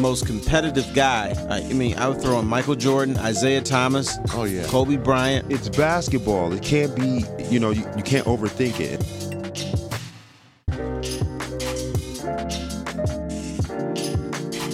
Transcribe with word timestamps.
most 0.00 0.26
competitive 0.26 0.86
guy. 0.94 1.34
I, 1.50 1.58
I 1.58 1.72
mean, 1.72 1.96
I 1.98 2.08
would 2.08 2.20
throw 2.20 2.38
in 2.40 2.46
Michael 2.46 2.74
Jordan, 2.74 3.16
Isiah 3.18 3.60
Thomas, 3.60 4.18
Oh 4.32 4.44
yeah. 4.44 4.64
Kobe 4.66 4.96
Bryant. 4.96 5.50
It's 5.52 5.68
basketball. 5.68 6.52
It 6.52 6.62
can't 6.62 6.94
be, 6.96 7.24
you 7.50 7.60
know, 7.60 7.70
you, 7.70 7.86
you 7.96 8.02
can't 8.02 8.26
overthink 8.26 8.80
it. 8.80 9.02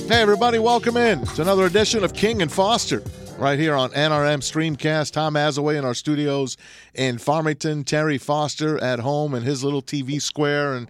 Hey, 0.08 0.22
everybody, 0.22 0.60
welcome 0.60 0.96
in 0.96 1.26
to 1.26 1.42
another 1.42 1.66
edition 1.66 2.04
of 2.04 2.14
King 2.14 2.40
and 2.40 2.50
Foster 2.52 3.02
right 3.38 3.58
here 3.58 3.74
on 3.74 3.90
NRM 3.90 4.38
Streamcast. 4.38 5.12
Tom 5.12 5.34
Mazawey 5.34 5.76
in 5.76 5.84
our 5.84 5.94
studios 5.94 6.56
in 6.94 7.18
Farmington, 7.18 7.82
Terry 7.82 8.16
Foster 8.16 8.78
at 8.78 9.00
home 9.00 9.34
in 9.34 9.42
his 9.42 9.64
little 9.64 9.82
TV 9.82 10.22
square, 10.22 10.74
and 10.74 10.86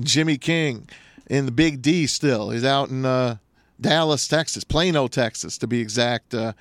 Jimmy 0.00 0.36
King 0.36 0.88
in 1.28 1.46
the 1.46 1.52
Big 1.52 1.80
D 1.80 2.08
still. 2.08 2.50
He's 2.50 2.64
out 2.64 2.88
in 2.90 3.04
uh, 3.04 3.36
Dallas, 3.80 4.26
Texas, 4.26 4.64
Plano, 4.64 5.08
Texas, 5.08 5.58
to 5.58 5.66
be 5.66 5.80
exact. 5.80 6.34
Uh, 6.34 6.52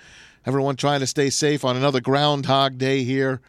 everyone 0.45 0.75
trying 0.75 0.99
to 0.99 1.07
stay 1.07 1.29
safe 1.29 1.63
on 1.63 1.75
another 1.75 2.01
Groundhog 2.01 2.77
Day 2.77 3.03
here. 3.03 3.41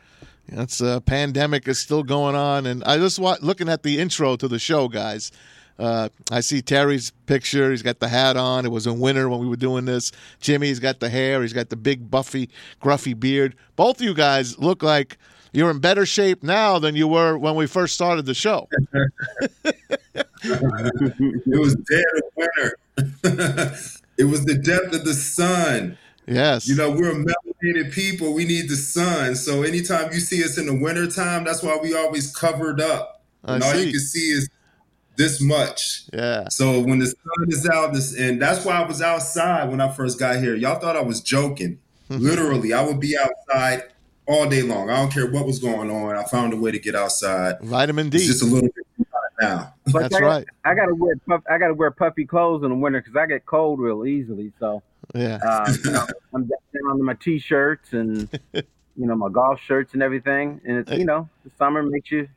It's 0.48 0.80
uh, 0.80 1.00
pandemic 1.00 1.66
is 1.66 1.78
still 1.78 2.04
going 2.04 2.36
on, 2.36 2.66
and 2.66 2.84
I 2.84 2.98
just 2.98 3.18
wa- 3.18 3.38
looking 3.40 3.68
at 3.68 3.82
the 3.82 3.98
intro 3.98 4.36
to 4.36 4.46
the 4.46 4.58
show, 4.60 4.86
guys. 4.88 5.32
Uh, 5.78 6.08
I 6.30 6.40
see 6.40 6.62
Terry's 6.62 7.10
picture. 7.26 7.70
He's 7.70 7.82
got 7.82 7.98
the 7.98 8.08
hat 8.08 8.36
on. 8.36 8.64
It 8.64 8.70
was 8.70 8.86
in 8.86 8.98
winter 8.98 9.28
when 9.28 9.40
we 9.40 9.46
were 9.46 9.56
doing 9.56 9.84
this. 9.84 10.12
Jimmy's 10.40 10.80
got 10.80 11.01
the 11.01 11.10
hair. 11.10 11.42
He's 11.42 11.52
got 11.52 11.68
the 11.68 11.76
big, 11.76 12.10
buffy, 12.10 12.48
gruffy 12.80 13.18
beard. 13.18 13.56
Both 13.74 13.96
of 13.96 14.02
you 14.02 14.14
guys 14.14 14.58
look 14.58 14.82
like 14.82 15.18
you're 15.52 15.70
in 15.70 15.80
better 15.80 16.06
shape 16.06 16.42
now 16.42 16.78
than 16.78 16.95
you 16.96 17.08
were 17.08 17.36
when 17.36 17.56
we 17.56 17.66
first 17.66 17.95
started 17.95 18.24
the 18.24 18.34
show. 18.34 18.68
it 20.12 20.28
was 21.46 21.74
dead 21.74 22.04
of 22.16 22.23
winter. 22.36 22.76
it 24.18 24.24
was 24.24 24.44
the 24.44 24.54
depth 24.54 24.94
of 24.94 25.04
the 25.04 25.14
sun. 25.14 25.98
Yes. 26.26 26.66
You 26.68 26.74
know, 26.76 26.90
we're 26.90 27.12
a 27.12 27.14
melanated 27.14 27.92
people. 27.92 28.32
We 28.34 28.44
need 28.44 28.68
the 28.68 28.76
sun. 28.76 29.36
So 29.36 29.62
anytime 29.62 30.12
you 30.12 30.18
see 30.20 30.42
us 30.44 30.58
in 30.58 30.66
the 30.66 30.74
wintertime, 30.74 31.44
that's 31.44 31.62
why 31.62 31.78
we 31.80 31.96
always 31.96 32.34
covered 32.34 32.80
up. 32.80 33.22
I 33.44 33.54
And 33.54 33.62
all 33.62 33.72
see. 33.72 33.84
you 33.86 33.90
can 33.92 34.00
see 34.00 34.30
is 34.30 34.48
this 35.16 35.40
much. 35.40 36.02
Yeah. 36.12 36.48
So 36.48 36.80
when 36.80 36.98
the 36.98 37.06
sun 37.06 37.46
is 37.48 37.68
out, 37.68 37.92
this 37.94 38.18
and 38.18 38.42
that's 38.42 38.64
why 38.64 38.74
I 38.82 38.86
was 38.86 39.00
outside 39.00 39.70
when 39.70 39.80
I 39.80 39.90
first 39.92 40.18
got 40.18 40.36
here. 40.38 40.54
Y'all 40.56 40.80
thought 40.80 40.96
I 40.96 41.02
was 41.02 41.20
joking. 41.20 41.78
Hmm. 42.08 42.18
Literally, 42.18 42.72
I 42.72 42.82
would 42.84 43.00
be 43.00 43.16
outside 43.16 43.84
all 44.26 44.48
day 44.48 44.62
long. 44.62 44.90
I 44.90 44.96
don't 44.96 45.12
care 45.12 45.30
what 45.30 45.46
was 45.46 45.58
going 45.60 45.90
on. 45.90 46.16
I 46.16 46.24
found 46.24 46.52
a 46.52 46.56
way 46.56 46.72
to 46.72 46.78
get 46.78 46.94
outside. 46.96 47.56
Vitamin 47.62 48.08
It's 48.08 48.16
D. 48.16 48.26
just 48.26 48.42
a 48.42 48.46
little 48.46 48.68
bit 48.74 49.06
now. 49.40 49.74
But 49.92 50.02
That's 50.02 50.16
I, 50.16 50.20
got- 50.20 50.26
right. 50.26 50.46
I 50.65 50.74
gotta 50.74 50.95
wear 50.95 51.15
puff, 51.29 51.42
I 51.48 51.59
gotta 51.59 51.74
wear 51.74 51.90
puffy 51.92 52.24
clothes 52.26 52.62
in 52.65 52.70
the 52.70 52.74
winter 52.76 53.01
because 53.01 53.16
I 53.16 53.26
get 53.26 53.46
cold 53.46 53.79
real 53.79 54.04
easily. 54.04 54.52
So 54.59 54.82
Yeah. 55.15 55.38
uh, 55.45 55.73
you 55.84 55.90
know, 55.92 56.06
I'm 56.34 56.45
down 56.46 56.59
on 56.90 57.02
my 57.04 57.15
t-shirts 57.15 57.92
and 57.92 58.29
you 58.52 58.64
know 58.96 59.14
my 59.14 59.29
golf 59.30 59.60
shirts 59.60 59.95
and 59.95 60.02
everything. 60.02 60.60
And 60.64 60.79
it's 60.79 60.90
you 60.92 61.04
know 61.04 61.29
the 61.45 61.51
summer 61.59 61.82
makes 61.82 62.10
you 62.10 62.29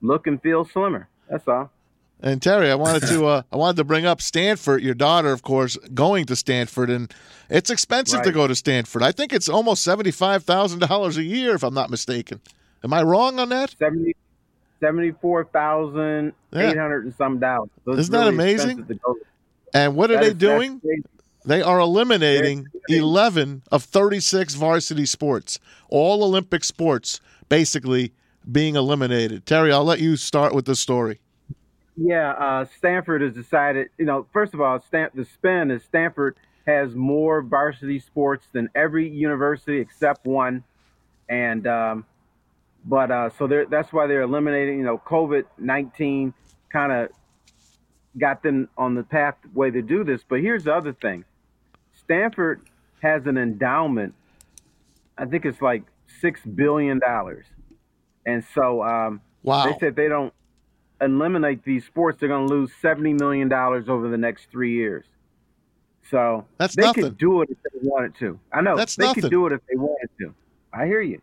look 0.00 0.26
and 0.26 0.40
feel 0.40 0.64
slimmer. 0.64 1.08
That's 1.28 1.46
all. 1.48 1.70
And 2.22 2.40
Terry, 2.42 2.70
I 2.70 2.74
wanted 2.74 3.06
to 3.08 3.26
uh, 3.26 3.42
I 3.50 3.56
wanted 3.56 3.76
to 3.78 3.84
bring 3.84 4.04
up 4.06 4.20
Stanford. 4.20 4.82
Your 4.82 4.94
daughter, 4.94 5.32
of 5.32 5.42
course, 5.42 5.76
going 5.94 6.26
to 6.26 6.36
Stanford, 6.36 6.90
and 6.90 7.12
it's 7.48 7.70
expensive 7.70 8.22
to 8.22 8.30
go 8.30 8.46
to 8.46 8.54
Stanford. 8.54 9.02
I 9.02 9.10
think 9.10 9.32
it's 9.32 9.48
almost 9.48 9.82
seventy 9.82 10.10
five 10.10 10.44
thousand 10.44 10.80
dollars 10.80 11.16
a 11.16 11.22
year, 11.22 11.54
if 11.54 11.64
I'm 11.64 11.74
not 11.74 11.88
mistaken. 11.90 12.40
Am 12.84 12.92
I 12.92 13.02
wrong 13.02 13.38
on 13.40 13.48
that? 13.50 13.74
70 13.78 14.14
74,800 14.80 17.04
and 17.04 17.14
some 17.14 17.38
dollars. 17.38 17.70
So 17.84 17.92
Isn't 17.92 18.12
that 18.12 18.26
amazing? 18.28 18.80
expensive 18.80 18.88
to 18.88 18.94
go. 19.04 19.16
And 19.72 19.94
what 19.96 20.10
are 20.10 20.14
That 20.14 20.22
they 20.22 20.28
is- 20.28 20.34
doing? 20.34 20.80
They 21.46 21.62
are 21.62 21.78
eliminating 21.80 22.66
11 22.90 23.62
of 23.72 23.82
36 23.84 24.54
varsity 24.56 25.06
sports, 25.06 25.58
all 25.88 26.22
Olympic 26.22 26.64
sports, 26.64 27.18
basically 27.48 28.12
being 28.52 28.76
eliminated. 28.76 29.46
Terry, 29.46 29.72
I'll 29.72 29.84
let 29.84 30.00
you 30.00 30.16
start 30.16 30.54
with 30.54 30.66
the 30.66 30.76
story. 30.76 31.18
Yeah, 31.96 32.32
uh, 32.32 32.66
Stanford 32.76 33.22
has 33.22 33.32
decided. 33.32 33.88
You 33.96 34.04
know, 34.04 34.26
first 34.34 34.52
of 34.52 34.60
all, 34.60 34.80
Stan- 34.80 35.08
the 35.14 35.24
spin 35.24 35.70
is 35.70 35.82
Stanford 35.82 36.36
has 36.66 36.94
more 36.94 37.40
varsity 37.40 38.00
sports 38.00 38.46
than 38.52 38.68
every 38.74 39.08
university 39.08 39.78
except 39.78 40.26
one, 40.26 40.62
and 41.30 41.66
um, 41.66 42.04
but 42.84 43.10
uh, 43.10 43.30
so 43.38 43.46
they're, 43.46 43.66
that's 43.66 43.92
why 43.92 44.06
they're 44.06 44.22
eliminating. 44.22 44.78
You 44.78 44.84
know, 44.84 44.98
COVID 44.98 45.44
nineteen 45.58 46.32
kind 46.72 46.92
of 46.92 47.08
got 48.18 48.42
them 48.42 48.68
on 48.76 48.94
the 48.94 49.02
pathway 49.02 49.70
to 49.70 49.82
do 49.82 50.04
this. 50.04 50.22
But 50.28 50.40
here's 50.40 50.64
the 50.64 50.74
other 50.74 50.92
thing: 50.92 51.24
Stanford 51.94 52.62
has 53.02 53.26
an 53.26 53.36
endowment. 53.38 54.14
I 55.18 55.26
think 55.26 55.44
it's 55.44 55.60
like 55.62 55.82
six 56.20 56.40
billion 56.44 56.98
dollars, 56.98 57.44
and 58.26 58.44
so 58.54 58.82
um, 58.82 59.20
Wow. 59.42 59.64
they 59.64 59.78
said 59.78 59.96
they 59.96 60.08
don't 60.08 60.32
eliminate 61.02 61.64
these 61.64 61.86
sports, 61.86 62.20
they're 62.20 62.28
going 62.28 62.46
to 62.46 62.52
lose 62.54 62.70
seventy 62.82 63.14
million 63.14 63.48
dollars 63.48 63.88
over 63.88 64.08
the 64.08 64.18
next 64.18 64.50
three 64.50 64.74
years. 64.74 65.04
So 66.10 66.44
That's 66.58 66.74
they 66.74 66.82
nothing. 66.82 67.04
could 67.04 67.18
do 67.18 67.40
it 67.42 67.50
if 67.50 67.56
they 67.62 67.78
wanted 67.88 68.14
to. 68.16 68.38
I 68.52 68.60
know 68.62 68.76
That's 68.76 68.96
they 68.96 69.06
nothing. 69.06 69.22
could 69.22 69.30
do 69.30 69.46
it 69.46 69.52
if 69.52 69.60
they 69.70 69.76
wanted 69.76 70.08
to. 70.20 70.34
I 70.72 70.86
hear 70.86 71.00
you, 71.00 71.20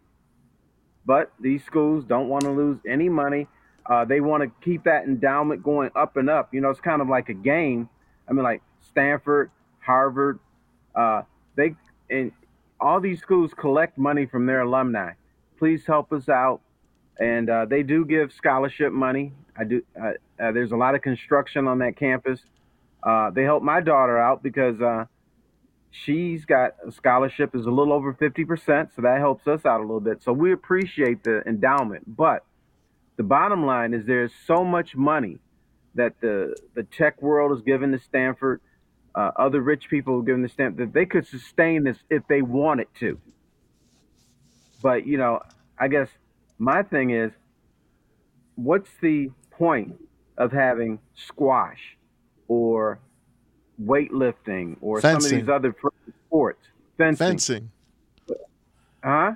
but 1.07 1.31
these 1.40 1.63
schools 1.63 2.03
don't 2.03 2.28
want 2.28 2.44
to 2.44 2.51
lose 2.51 2.78
any 2.85 3.07
money. 3.07 3.47
Uh, 3.90 4.03
they 4.03 4.19
want 4.19 4.44
to 4.44 4.51
keep 4.63 4.84
that 4.84 5.06
endowment 5.06 5.63
going 5.63 5.90
up 5.95 6.18
and 6.18 6.29
up. 6.29 6.53
You 6.53 6.59
know, 6.59 6.69
it's 6.69 6.81
kind 6.81 7.01
of 7.01 7.07
like 7.07 7.29
a 7.29 7.34
game. 7.34 7.90
I 8.29 8.34
mean, 8.34 8.44
like 8.44 8.62
Stanford, 8.81 9.50
Harvard, 9.79 10.40
uh, 10.94 11.22
they 11.56 11.75
and 12.09 12.34
all 12.79 13.00
these 13.00 13.22
schools 13.22 13.53
collect 13.57 13.97
money 13.97 14.25
from 14.25 14.46
their 14.46 14.62
alumni. 14.62 15.13
Please 15.57 15.85
help 15.88 16.12
us 16.12 16.28
out, 16.28 16.59
and 17.19 17.50
uh, 17.50 17.66
they 17.66 17.84
do 17.84 18.03
give 18.03 18.34
scholarship 18.34 18.91
money. 18.91 19.31
I 19.57 19.63
do. 19.63 19.81
Uh, 20.00 20.12
uh, 20.40 20.51
there's 20.51 20.73
a 20.73 20.75
lot 20.75 20.94
of 20.94 21.01
construction 21.01 21.67
on 21.67 21.79
that 21.79 21.96
campus. 21.96 22.41
Uh, 23.01 23.29
they 23.29 23.44
help 23.44 23.63
my 23.63 23.79
daughter 23.79 24.19
out 24.19 24.44
because 24.44 24.75
she's 25.92 26.46
got 26.46 26.75
a 26.88 26.92
scholarship 26.92 27.56
is 27.56 27.66
a 27.66 27.72
little 27.72 27.94
over 27.94 28.14
50%, 28.14 28.90
so 28.96 29.02
that 29.02 29.20
helps 29.20 29.48
us 29.48 29.66
out 29.66 29.80
a 29.80 29.84
little 29.84 30.00
bit. 30.00 30.22
So 30.22 30.34
we 30.34 30.52
appreciate 30.52 31.24
the 31.24 31.42
endowment, 31.46 32.16
but 32.16 32.44
the 33.18 33.24
bottom 33.24 33.66
line 33.66 33.94
is 33.94 34.06
there's 34.06 34.31
so 34.46 34.64
much 34.64 34.96
money 34.96 35.40
that 35.96 36.14
the 36.22 36.56
the 36.76 36.84
tech 36.84 37.22
world 37.22 37.58
is 37.58 37.64
giving 37.64 37.92
to 37.92 38.00
Stanford, 38.00 38.62
uh, 39.16 39.31
other 39.36 39.62
rich 39.62 39.90
people 39.90 40.20
are 40.20 40.24
giving 40.24 40.44
to 40.44 40.50
Stanford 40.50 40.90
that 40.90 40.94
they 40.94 41.06
could 41.06 41.26
sustain 41.26 41.84
this 41.84 41.97
if 42.09 42.24
they 42.28 42.42
wanted 42.42 42.88
to. 43.00 43.20
But 44.81 45.08
you 45.08 45.18
know, 45.18 45.42
I 45.80 45.88
guess 45.88 46.09
my 46.59 46.84
thing 46.84 47.09
is, 47.09 47.31
what's 48.56 48.92
the 49.02 49.31
point 49.52 50.00
of 50.38 50.52
having 50.52 51.00
squash 51.16 51.97
or 52.47 53.00
weightlifting 53.84 54.78
or 54.82 55.02
some 55.02 55.18
of 55.18 55.30
these 55.30 55.50
other 55.50 55.76
sports? 56.28 56.60
Fencing. 56.98 57.28
Fencing, 57.28 57.72
Huh? 59.04 59.34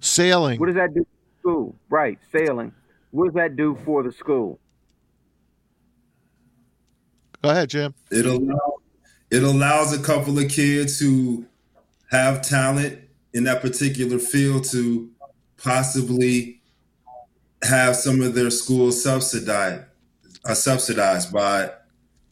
sailing. 0.00 0.58
What 0.58 0.66
does 0.66 0.74
that 0.74 0.92
do 0.92 1.04
for 1.04 1.06
the 1.06 1.38
school? 1.40 1.76
Right, 1.88 2.18
sailing. 2.32 2.72
What 3.12 3.26
does 3.26 3.34
that 3.34 3.56
do 3.56 3.78
for 3.84 4.02
the 4.02 4.12
school? 4.12 4.58
Go 7.42 7.50
ahead, 7.50 7.70
Jim. 7.70 7.94
It 8.10 8.26
allows 8.26 8.80
it 9.30 9.42
allows 9.42 9.92
a 9.92 10.02
couple 10.02 10.38
of 10.38 10.48
kids 10.48 10.98
who 10.98 11.46
have 12.10 12.42
talent 12.42 12.98
in 13.32 13.44
that 13.44 13.62
particular 13.62 14.18
field 14.18 14.64
to 14.64 15.08
possibly 15.56 16.60
have 17.62 17.94
some 17.94 18.20
of 18.20 18.34
their 18.34 18.50
schools 18.50 19.02
subsidized 19.02 19.84
uh, 20.44 20.54
subsidized 20.54 21.32
by 21.32 21.70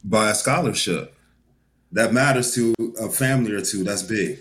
by 0.03 0.29
a 0.31 0.35
scholarship. 0.35 1.15
That 1.91 2.13
matters 2.13 2.53
to 2.55 2.73
a 3.01 3.09
family 3.09 3.53
or 3.53 3.61
two. 3.61 3.83
That's 3.83 4.03
big. 4.03 4.39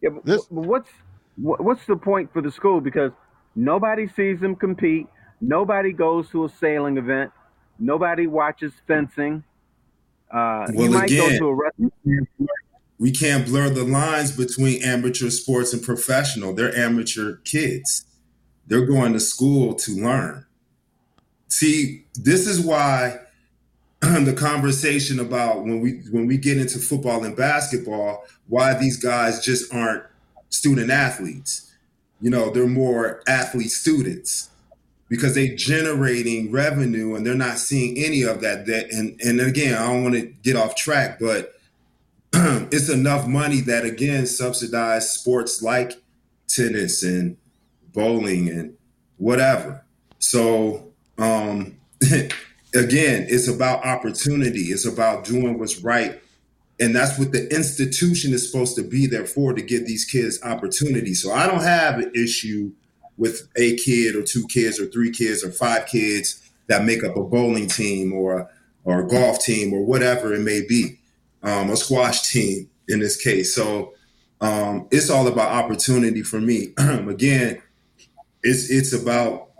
Yeah, 0.00 0.10
but 0.10 0.24
This- 0.24 0.46
what's 0.50 0.90
what's 1.36 1.84
the 1.86 1.96
point 1.96 2.32
for 2.32 2.42
the 2.42 2.50
school? 2.50 2.80
Because 2.80 3.10
nobody 3.56 4.06
sees 4.08 4.38
them 4.40 4.54
compete. 4.54 5.06
Nobody 5.40 5.92
goes 5.92 6.28
to 6.30 6.44
a 6.44 6.48
sailing 6.48 6.98
event. 6.98 7.32
Nobody 7.78 8.26
watches 8.26 8.72
fencing. 8.86 9.42
Uh, 10.32 10.66
you 10.70 10.78
Well, 10.78 10.90
might 10.92 11.10
again- 11.10 11.30
go 11.32 11.38
to 11.38 11.46
a 11.48 11.54
wrestling. 11.54 12.28
we 12.98 13.10
can't 13.10 13.44
blur 13.46 13.70
the 13.70 13.84
lines 13.84 14.36
between 14.36 14.82
amateur 14.82 15.30
sports 15.30 15.72
and 15.72 15.82
professional. 15.82 16.54
They're 16.54 16.74
amateur 16.76 17.36
kids. 17.44 18.04
They're 18.66 18.86
going 18.86 19.12
to 19.14 19.20
school 19.20 19.74
to 19.74 19.92
learn. 19.92 20.46
See, 21.52 22.06
this 22.14 22.46
is 22.46 22.64
why 22.64 23.18
the 24.00 24.32
conversation 24.34 25.20
about 25.20 25.64
when 25.64 25.82
we 25.82 26.00
when 26.10 26.26
we 26.26 26.38
get 26.38 26.56
into 26.56 26.78
football 26.78 27.24
and 27.24 27.36
basketball, 27.36 28.24
why 28.48 28.72
these 28.72 28.96
guys 28.96 29.44
just 29.44 29.70
aren't 29.70 30.02
student 30.48 30.90
athletes. 30.90 31.70
You 32.22 32.30
know, 32.30 32.48
they're 32.48 32.66
more 32.66 33.20
athlete 33.28 33.70
students 33.70 34.48
because 35.10 35.34
they're 35.34 35.54
generating 35.54 36.50
revenue 36.50 37.16
and 37.16 37.26
they're 37.26 37.34
not 37.34 37.58
seeing 37.58 38.02
any 38.02 38.22
of 38.22 38.40
that 38.40 38.64
that 38.64 38.90
and 38.90 39.20
and 39.20 39.38
again 39.38 39.74
I 39.74 39.88
don't 39.88 40.04
want 40.04 40.14
to 40.14 40.22
get 40.42 40.56
off 40.56 40.74
track 40.74 41.18
but 41.20 41.52
it's 42.32 42.88
enough 42.88 43.26
money 43.26 43.60
that 43.60 43.84
again 43.84 44.24
subsidize 44.24 45.12
sports 45.12 45.60
like 45.60 45.92
tennis 46.48 47.02
and 47.02 47.36
bowling 47.92 48.48
and 48.48 48.74
whatever 49.18 49.84
so 50.18 50.91
um 51.18 51.76
again 52.74 53.26
it's 53.28 53.48
about 53.48 53.84
opportunity 53.84 54.64
it's 54.64 54.86
about 54.86 55.24
doing 55.24 55.58
what's 55.58 55.78
right 55.80 56.20
and 56.80 56.96
that's 56.96 57.18
what 57.18 57.32
the 57.32 57.54
institution 57.54 58.32
is 58.32 58.50
supposed 58.50 58.74
to 58.74 58.82
be 58.82 59.06
there 59.06 59.26
for 59.26 59.52
to 59.52 59.62
give 59.62 59.86
these 59.86 60.04
kids 60.04 60.42
opportunity 60.42 61.14
so 61.14 61.32
i 61.32 61.46
don't 61.46 61.62
have 61.62 61.98
an 61.98 62.10
issue 62.14 62.72
with 63.18 63.48
a 63.56 63.76
kid 63.76 64.16
or 64.16 64.22
two 64.22 64.46
kids 64.48 64.80
or 64.80 64.86
three 64.86 65.10
kids 65.10 65.44
or 65.44 65.50
five 65.50 65.86
kids 65.86 66.42
that 66.66 66.84
make 66.84 67.04
up 67.04 67.16
a 67.16 67.22
bowling 67.22 67.68
team 67.68 68.12
or 68.12 68.50
or 68.84 69.04
a 69.04 69.08
golf 69.08 69.38
team 69.40 69.72
or 69.72 69.84
whatever 69.84 70.34
it 70.34 70.40
may 70.40 70.60
be, 70.66 70.98
um, 71.42 71.70
a 71.70 71.76
squash 71.76 72.32
team 72.32 72.68
in 72.88 72.98
this 72.98 73.22
case. 73.22 73.54
So 73.54 73.94
um, 74.40 74.88
it's 74.90 75.08
all 75.08 75.28
about 75.28 75.52
opportunity 75.52 76.22
for 76.22 76.40
me. 76.40 76.74
Again, 76.78 77.62
it's 78.42 78.70
it's 78.70 78.92
about 78.92 79.50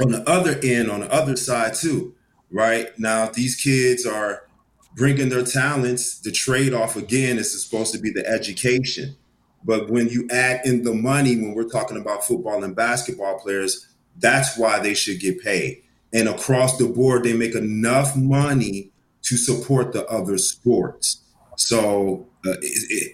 on 0.00 0.12
the 0.12 0.28
other 0.28 0.58
end, 0.62 0.90
on 0.90 1.00
the 1.00 1.12
other 1.12 1.36
side 1.36 1.74
too, 1.74 2.14
right? 2.50 2.86
Now 2.98 3.28
these 3.28 3.56
kids 3.56 4.06
are 4.06 4.46
bringing 4.94 5.28
their 5.28 5.44
talents. 5.44 6.18
The 6.20 6.32
trade 6.32 6.72
off 6.74 6.96
again 6.96 7.38
is 7.38 7.64
supposed 7.64 7.92
to 7.94 8.00
be 8.00 8.10
the 8.10 8.26
education. 8.26 9.16
But 9.64 9.90
when 9.90 10.08
you 10.08 10.28
add 10.30 10.64
in 10.64 10.84
the 10.84 10.94
money, 10.94 11.36
when 11.36 11.54
we're 11.54 11.68
talking 11.68 11.96
about 11.96 12.24
football 12.24 12.62
and 12.62 12.76
basketball 12.76 13.38
players, 13.38 13.86
that's 14.18 14.56
why 14.56 14.78
they 14.78 14.94
should 14.94 15.20
get 15.20 15.42
paid. 15.42 15.82
And 16.12 16.28
across 16.28 16.78
the 16.78 16.86
board, 16.86 17.24
they 17.24 17.32
make 17.32 17.54
enough 17.54 18.16
money 18.16 18.90
to 19.22 19.36
support 19.36 19.92
the 19.92 20.06
other 20.06 20.38
sports. 20.38 21.20
So 21.56 22.26
uh, 22.46 22.52
it, 22.52 22.60
it, 22.62 23.12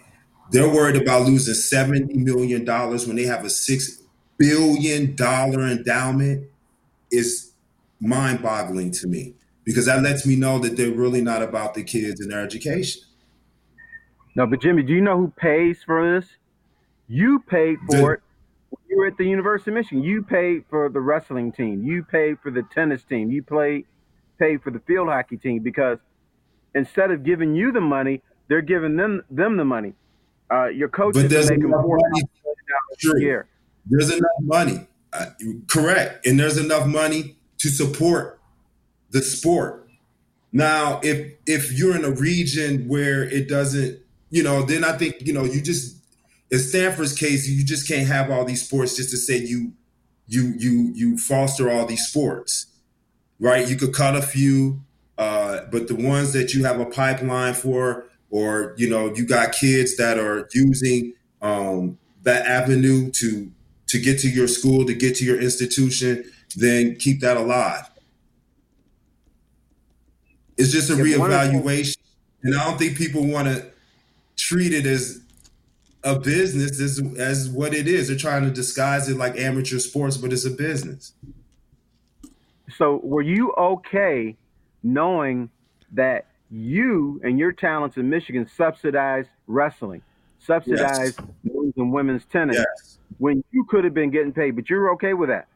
they're 0.51 0.69
worried 0.69 1.01
about 1.01 1.27
losing 1.27 1.55
$70 1.55 2.15
million 2.15 2.67
when 2.67 3.17
they 3.17 3.25
have 3.25 3.45
a 3.45 3.49
$6 3.49 4.03
billion 4.37 5.17
endowment 5.19 6.51
is 7.13 7.53
mind 8.01 8.43
boggling 8.43 8.91
to 8.91 9.07
me 9.07 9.35
because 9.65 9.87
that 9.87 10.03
lets 10.03 10.27
me 10.27 10.35
know 10.35 10.59
that 10.59 10.77
they're 10.77 10.91
really 10.91 11.21
not 11.21 11.43
about 11.43 11.75
the 11.75 11.85
kids 11.85 12.21
and 12.21 12.33
their 12.33 12.43
education. 12.43 13.03
No, 14.35 14.47
but 14.47 14.61
Jimmy, 14.61 14.83
do 14.83 14.93
you 14.93 15.01
know 15.01 15.17
who 15.17 15.33
pays 15.37 15.83
for 15.85 16.15
this? 16.15 16.29
You 17.07 17.41
paid 17.49 17.79
for 17.89 18.15
it 18.15 18.23
you 18.93 18.99
were 18.99 19.07
at 19.07 19.17
the 19.17 19.25
University 19.25 19.71
of 19.71 19.77
Michigan. 19.77 20.05
You 20.05 20.23
paid 20.23 20.65
for 20.69 20.91
the 20.91 21.01
wrestling 21.01 21.51
team. 21.51 21.83
You 21.83 22.05
paid 22.05 22.39
for 22.43 22.51
the 22.51 22.63
tennis 22.75 23.03
team. 23.03 23.31
You 23.31 23.43
played 23.43 23.87
paid 24.39 24.63
for 24.63 24.71
the 24.71 24.81
field 24.81 25.09
hockey 25.09 25.39
team 25.39 25.63
because 25.63 25.99
instead 26.75 27.11
of 27.11 27.25
giving 27.25 27.55
you 27.55 27.73
the 27.73 27.81
money, 27.81 28.21
they're 28.49 28.61
giving 28.61 28.97
them 28.97 29.23
them 29.31 29.57
the 29.57 29.65
money. 29.65 29.95
Uh, 30.51 30.67
your 30.67 30.89
coaches 30.89 31.33
are 31.33 31.55
making 31.55 31.71
more 31.71 31.99
money 32.11 32.23
a 33.17 33.21
year. 33.21 33.47
There's 33.87 34.11
enough 34.11 34.31
money, 34.41 34.87
uh, 35.13 35.27
correct, 35.69 36.27
and 36.27 36.39
there's 36.39 36.59
enough 36.59 36.87
money 36.87 37.37
to 37.59 37.69
support 37.69 38.41
the 39.11 39.23
sport. 39.23 39.89
Now, 40.53 41.01
if 41.03 41.35
if 41.47 41.73
you're 41.73 41.97
in 41.97 42.05
a 42.05 42.11
region 42.11 42.89
where 42.89 43.23
it 43.23 43.49
doesn't, 43.49 44.01
you 44.31 44.43
know, 44.43 44.63
then 44.63 44.85
I 44.85 44.97
think 44.97 45.17
you 45.21 45.33
know 45.33 45.45
you 45.45 45.61
just 45.63 45.97
in 46.51 46.59
Stanford's 46.59 47.15
case, 47.15 47.49
you 47.49 47.65
just 47.65 47.89
can't 47.89 48.07
have 48.07 48.31
all 48.31 48.45
these 48.45 48.65
sports 48.65 48.97
just 48.97 49.11
to 49.11 49.17
say 49.17 49.39
you 49.39 49.73
you 50.27 50.55
you 50.59 50.93
you 50.95 51.19
foster 51.19 51.71
all 51.71 51.87
these 51.87 52.07
sports, 52.07 52.67
right? 53.41 53.67
You 53.67 53.77
could 53.77 53.95
cut 53.95 54.15
a 54.15 54.23
few, 54.23 54.83
uh, 55.17 55.61
but 55.71 55.89
the 55.89 55.95
ones 55.95 56.33
that 56.35 56.53
you 56.53 56.65
have 56.65 56.81
a 56.81 56.87
pipeline 56.87 57.55
for, 57.55 58.05
or 58.31 58.75
you 58.77 58.89
know, 58.89 59.15
you 59.15 59.27
got 59.27 59.53
kids 59.53 59.97
that 59.97 60.19
are 60.19 60.49
using 60.53 61.15
um, 61.41 61.99
that 62.23 62.47
avenue 62.47 63.11
to 63.13 63.51
to 63.93 63.99
get 63.99 64.19
to 64.21 64.29
your 64.29 64.49
school, 64.49 64.87
to 64.87 64.95
get 64.95 65.17
to 65.17 65.25
your 65.25 65.39
institution, 65.39 66.25
then 66.57 66.97
keep 66.97 67.21
that 67.21 67.37
alive. 67.37 67.91
It's 70.57 70.73
just 70.73 70.89
a 70.89 70.95
reevaluation, 70.95 71.99
and 72.43 72.55
I 72.55 72.65
don't 72.65 72.79
think 72.79 72.97
people 72.97 73.27
want 73.27 73.49
to 73.49 73.67
treat 74.37 74.73
it 74.73 74.87
as 74.87 75.21
a 76.05 76.19
business 76.19 76.81
as, 76.81 77.03
as 77.19 77.51
what 77.51 77.75
it 77.75 77.87
is. 77.87 78.09
They're 78.09 78.17
trying 78.17 78.45
to 78.45 78.51
disguise 78.51 79.11
it 79.11 79.19
like 79.19 79.37
amateur 79.37 79.79
sports, 79.79 80.17
but 80.17 80.33
it's 80.33 80.47
a 80.47 80.51
business. 80.51 81.13
So, 82.79 82.99
were 83.03 83.23
you 83.23 83.53
okay 83.53 84.37
knowing 84.83 85.51
that 85.93 86.29
you 86.51 87.21
and 87.23 87.39
your 87.39 87.53
talents 87.53 87.99
in 87.99 88.09
Michigan 88.09 88.49
subsidized 88.57 89.29
wrestling, 89.47 90.01
subsidized 90.45 91.19
yes. 91.19 91.29
men's 91.45 91.75
and 91.77 91.93
women's 91.93 92.25
tennis 92.27 92.57
yes. 92.57 92.99
when 93.19 93.43
you 93.51 93.65
could 93.65 93.85
have 93.85 93.95
been 93.95 94.11
getting 94.11 94.33
paid, 94.33 94.53
but 94.53 94.69
you're 94.69 94.93
okay 94.93 95.15
with 95.15 95.29
that? 95.29 95.49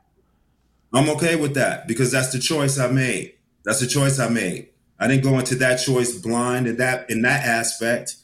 I'm 0.93 1.09
okay 1.11 1.37
with 1.37 1.55
that 1.55 1.87
because 1.89 2.13
that's 2.13 2.33
the 2.33 2.39
choice 2.39 2.79
I 2.79 2.89
made. 2.89 3.35
That's 3.65 3.81
the 3.81 3.87
choice 3.87 4.19
I 4.19 4.29
made. 4.29 4.69
I 4.99 5.09
didn't 5.09 5.25
go 5.25 5.39
into 5.39 5.57
that 5.57 5.77
choice 5.77 6.15
blind 6.15 6.67
in 6.67 6.77
that 6.77 7.11
in 7.11 7.23
that 7.23 7.45
aspect. 7.45 8.17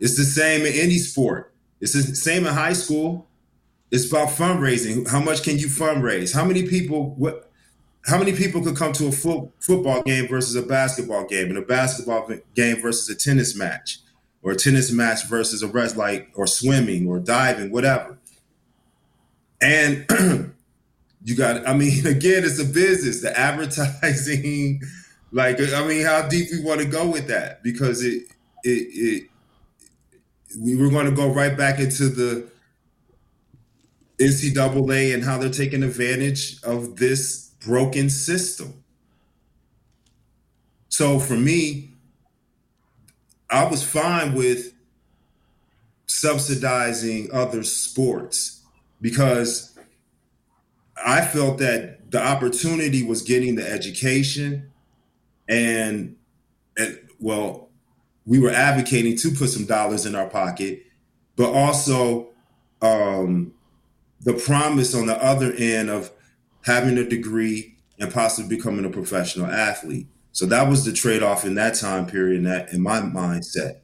It's 0.00 0.16
the 0.16 0.24
same 0.24 0.66
in 0.66 0.74
any 0.74 0.98
sport. 0.98 1.54
It's 1.80 1.92
the 1.92 2.02
same 2.14 2.46
in 2.46 2.52
high 2.52 2.74
school. 2.74 3.26
It's 3.90 4.10
about 4.10 4.28
fundraising. 4.28 5.08
How 5.08 5.20
much 5.20 5.42
can 5.42 5.58
you 5.58 5.68
fundraise? 5.68 6.34
How 6.34 6.44
many 6.44 6.68
people 6.68 7.14
what 7.14 7.50
how 8.04 8.18
many 8.18 8.32
people 8.32 8.62
could 8.62 8.76
come 8.76 8.92
to 8.94 9.08
a 9.08 9.12
fo- 9.12 9.52
football 9.60 10.02
game 10.02 10.28
versus 10.28 10.54
a 10.54 10.62
basketball 10.62 11.26
game 11.26 11.48
and 11.48 11.58
a 11.58 11.62
basketball 11.62 12.30
game 12.54 12.80
versus 12.82 13.08
a 13.08 13.14
tennis 13.14 13.56
match 13.56 14.00
or 14.46 14.52
a 14.52 14.56
tennis 14.56 14.92
match 14.92 15.26
versus 15.26 15.60
a 15.64 15.66
rest 15.66 15.96
like 15.96 16.30
or 16.36 16.46
swimming 16.46 17.08
or 17.08 17.18
diving 17.18 17.72
whatever 17.72 18.16
and 19.60 20.06
you 21.24 21.34
got 21.34 21.66
i 21.66 21.74
mean 21.74 22.06
again 22.06 22.44
it's 22.44 22.60
a 22.60 22.64
business 22.64 23.22
the 23.22 23.38
advertising 23.38 24.80
like 25.32 25.60
i 25.60 25.84
mean 25.84 26.06
how 26.06 26.26
deep 26.28 26.46
we 26.52 26.62
want 26.62 26.80
to 26.80 26.86
go 26.86 27.10
with 27.10 27.26
that 27.26 27.60
because 27.64 28.04
it 28.04 28.22
it, 28.62 28.86
it 28.92 29.30
we 30.60 30.76
were 30.76 30.90
going 30.90 31.06
to 31.06 31.12
go 31.12 31.28
right 31.28 31.56
back 31.56 31.80
into 31.80 32.08
the 32.08 32.48
NCAA 34.18 35.12
and 35.12 35.22
how 35.22 35.36
they're 35.36 35.50
taking 35.50 35.82
advantage 35.82 36.62
of 36.62 36.96
this 36.96 37.50
broken 37.66 38.08
system. 38.08 38.82
So 40.88 41.18
for 41.18 41.34
me, 41.34 41.95
I 43.50 43.64
was 43.66 43.82
fine 43.82 44.34
with 44.34 44.72
subsidizing 46.06 47.30
other 47.32 47.62
sports 47.62 48.62
because 49.00 49.76
I 51.04 51.20
felt 51.24 51.58
that 51.58 52.10
the 52.10 52.22
opportunity 52.22 53.02
was 53.04 53.22
getting 53.22 53.56
the 53.56 53.68
education 53.68 54.70
and, 55.48 56.16
and 56.76 56.98
well, 57.20 57.68
we 58.24 58.40
were 58.40 58.50
advocating 58.50 59.16
to 59.18 59.30
put 59.30 59.50
some 59.50 59.66
dollars 59.66 60.06
in 60.06 60.14
our 60.14 60.28
pocket, 60.28 60.84
but 61.36 61.52
also 61.52 62.28
um, 62.82 63.52
the 64.20 64.32
promise 64.32 64.94
on 64.94 65.06
the 65.06 65.22
other 65.22 65.52
end 65.52 65.90
of 65.90 66.10
having 66.62 66.98
a 66.98 67.08
degree 67.08 67.76
and 67.98 68.12
possibly 68.12 68.56
becoming 68.56 68.84
a 68.84 68.90
professional 68.90 69.46
athlete. 69.46 70.08
So 70.36 70.44
that 70.44 70.68
was 70.68 70.84
the 70.84 70.92
trade 70.92 71.22
off 71.22 71.46
in 71.46 71.54
that 71.54 71.76
time 71.76 72.06
period, 72.06 72.36
in 72.36 72.42
that 72.42 72.70
in 72.70 72.82
my 72.82 73.00
mindset. 73.00 73.78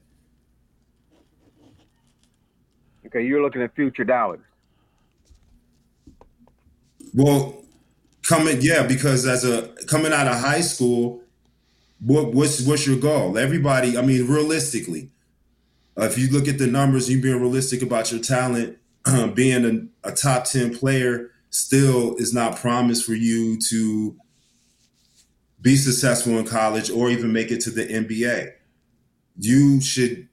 Okay, 3.06 3.24
you're 3.24 3.40
looking 3.40 3.62
at 3.62 3.74
future 3.74 4.04
dollars. 4.04 4.42
Well, 7.14 7.64
coming 8.22 8.58
yeah, 8.60 8.86
because 8.86 9.26
as 9.26 9.46
a 9.46 9.68
coming 9.86 10.12
out 10.12 10.26
of 10.26 10.40
high 10.40 10.60
school, 10.60 11.22
what, 12.00 12.34
what's 12.34 12.60
what's 12.66 12.86
your 12.86 12.98
goal? 12.98 13.38
Everybody, 13.38 13.96
I 13.96 14.02
mean, 14.02 14.28
realistically, 14.28 15.08
uh, 15.98 16.04
if 16.04 16.18
you 16.18 16.28
look 16.28 16.48
at 16.48 16.58
the 16.58 16.66
numbers, 16.66 17.08
you 17.08 17.18
being 17.18 17.40
realistic 17.40 17.80
about 17.80 18.12
your 18.12 18.20
talent, 18.20 18.76
being 19.34 19.90
a, 20.04 20.08
a 20.10 20.12
top 20.12 20.44
ten 20.44 20.76
player 20.76 21.30
still 21.48 22.14
is 22.16 22.34
not 22.34 22.56
promised 22.56 23.06
for 23.06 23.14
you 23.14 23.58
to 23.70 24.18
be 25.62 25.76
successful 25.76 26.38
in 26.38 26.44
college 26.44 26.90
or 26.90 27.08
even 27.08 27.32
make 27.32 27.50
it 27.50 27.60
to 27.62 27.70
the 27.70 27.86
NBA. 27.86 28.52
You 29.38 29.80
should 29.80 30.28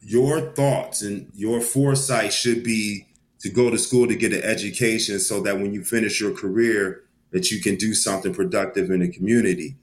your 0.00 0.40
thoughts 0.52 1.02
and 1.02 1.30
your 1.34 1.60
foresight 1.60 2.32
should 2.32 2.62
be 2.62 3.06
to 3.40 3.48
go 3.48 3.70
to 3.70 3.78
school 3.78 4.06
to 4.06 4.16
get 4.16 4.32
an 4.32 4.42
education 4.42 5.18
so 5.20 5.40
that 5.40 5.56
when 5.58 5.72
you 5.74 5.84
finish 5.84 6.20
your 6.20 6.32
career 6.32 7.02
that 7.30 7.50
you 7.50 7.60
can 7.60 7.76
do 7.76 7.94
something 7.94 8.32
productive 8.32 8.90
in 8.90 9.00
the 9.00 9.08
community 9.08 9.76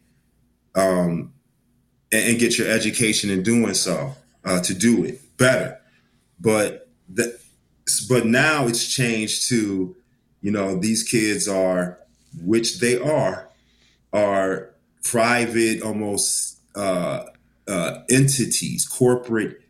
um, 0.73 1.33
and, 2.11 2.29
and, 2.29 2.39
get 2.39 2.57
your 2.57 2.67
education 2.67 3.29
in 3.29 3.43
doing 3.43 3.73
so 3.73 4.13
uh, 4.43 4.59
to 4.61 4.73
do 4.73 5.05
it 5.05 5.21
better. 5.37 5.79
But 6.39 6.89
the, 7.07 7.39
but 8.09 8.25
now 8.25 8.67
it's 8.67 8.87
changed 8.87 9.47
to, 9.49 9.95
you 10.41 10.51
know, 10.51 10.75
these 10.75 11.03
kids 11.03 11.47
are, 11.47 11.99
which 12.43 12.79
they 12.79 12.99
are, 12.99 13.47
are 14.15 14.73
private, 15.03 15.81
almost 15.81 16.59
uh, 16.75 17.25
uh, 17.67 17.99
entities, 18.09 18.87
corporate 18.87 19.61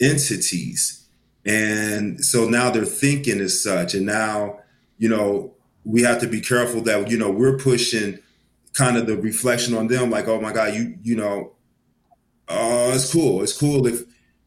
entities. 0.00 1.08
And 1.46 2.22
so 2.24 2.46
now 2.48 2.70
they're 2.70 2.84
thinking 2.84 3.40
as 3.40 3.62
such. 3.62 3.94
And 3.94 4.04
now, 4.04 4.60
you 4.98 5.08
know, 5.08 5.54
we 5.84 6.02
have 6.02 6.20
to 6.20 6.26
be 6.26 6.40
careful 6.40 6.82
that, 6.82 7.10
you 7.10 7.16
know, 7.16 7.30
we're 7.30 7.56
pushing 7.56 8.18
kind 8.74 8.96
of 8.96 9.06
the 9.06 9.16
reflection 9.16 9.74
on 9.74 9.86
them 9.86 10.10
like, 10.10 10.28
oh 10.28 10.40
my 10.40 10.52
God, 10.52 10.74
you, 10.74 10.98
you 11.02 11.16
know, 11.16 11.52
oh, 12.48 12.92
it's 12.92 13.10
cool. 13.10 13.42
It's 13.42 13.58
cool 13.58 13.86
if, 13.86 14.02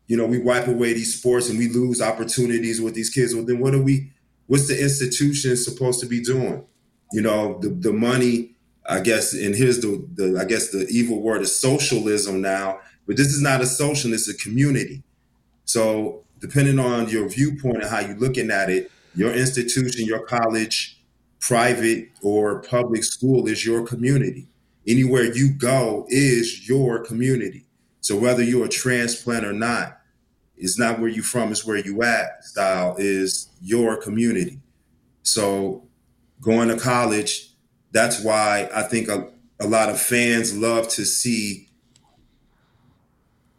you 0.07 0.17
know, 0.17 0.25
we 0.25 0.37
wipe 0.39 0.67
away 0.67 0.93
these 0.93 1.17
sports 1.17 1.49
and 1.49 1.57
we 1.57 1.69
lose 1.69 2.01
opportunities 2.01 2.81
with 2.81 2.93
these 2.93 3.09
kids. 3.09 3.33
Well, 3.33 3.45
then 3.45 3.59
what 3.59 3.73
are 3.73 3.81
we, 3.81 4.11
what's 4.47 4.67
the 4.67 4.79
institution 4.79 5.57
supposed 5.57 5.99
to 6.01 6.05
be 6.05 6.21
doing? 6.21 6.65
You 7.11 7.21
know, 7.21 7.57
the, 7.59 7.69
the 7.69 7.93
money, 7.93 8.55
I 8.89 8.99
guess, 8.99 9.33
and 9.33 9.55
here's 9.55 9.79
the, 9.79 10.05
the, 10.15 10.39
I 10.39 10.45
guess 10.45 10.71
the 10.71 10.87
evil 10.89 11.21
word 11.21 11.41
is 11.43 11.55
socialism 11.55 12.41
now, 12.41 12.79
but 13.05 13.17
this 13.17 13.27
is 13.27 13.41
not 13.41 13.61
a 13.61 13.65
social, 13.65 14.13
it's 14.13 14.27
a 14.27 14.35
community. 14.35 15.03
So 15.65 16.23
depending 16.39 16.79
on 16.79 17.07
your 17.09 17.29
viewpoint 17.29 17.83
and 17.83 17.89
how 17.89 17.99
you're 17.99 18.17
looking 18.17 18.49
at 18.49 18.69
it, 18.69 18.91
your 19.15 19.31
institution, 19.31 20.05
your 20.05 20.25
college, 20.25 20.99
private 21.39 22.09
or 22.21 22.61
public 22.63 23.03
school 23.03 23.47
is 23.47 23.65
your 23.65 23.85
community. 23.85 24.47
Anywhere 24.87 25.23
you 25.23 25.51
go 25.51 26.05
is 26.09 26.67
your 26.67 27.03
community. 27.03 27.65
So 28.01 28.17
whether 28.17 28.43
you're 28.43 28.65
a 28.65 28.69
transplant 28.69 29.45
or 29.45 29.53
not, 29.53 29.99
it's 30.57 30.77
not 30.77 30.99
where 30.99 31.09
you 31.09 31.21
from, 31.21 31.51
it's 31.51 31.65
where 31.65 31.77
you 31.77 32.01
at 32.03 32.43
style 32.43 32.95
is 32.97 33.49
your 33.61 33.97
community. 33.97 34.59
So 35.23 35.87
going 36.41 36.69
to 36.69 36.77
college, 36.77 37.48
that's 37.91 38.23
why 38.23 38.69
I 38.73 38.83
think 38.83 39.07
a, 39.07 39.29
a 39.59 39.67
lot 39.67 39.89
of 39.89 39.99
fans 39.99 40.55
love 40.55 40.87
to 40.89 41.05
see 41.05 41.67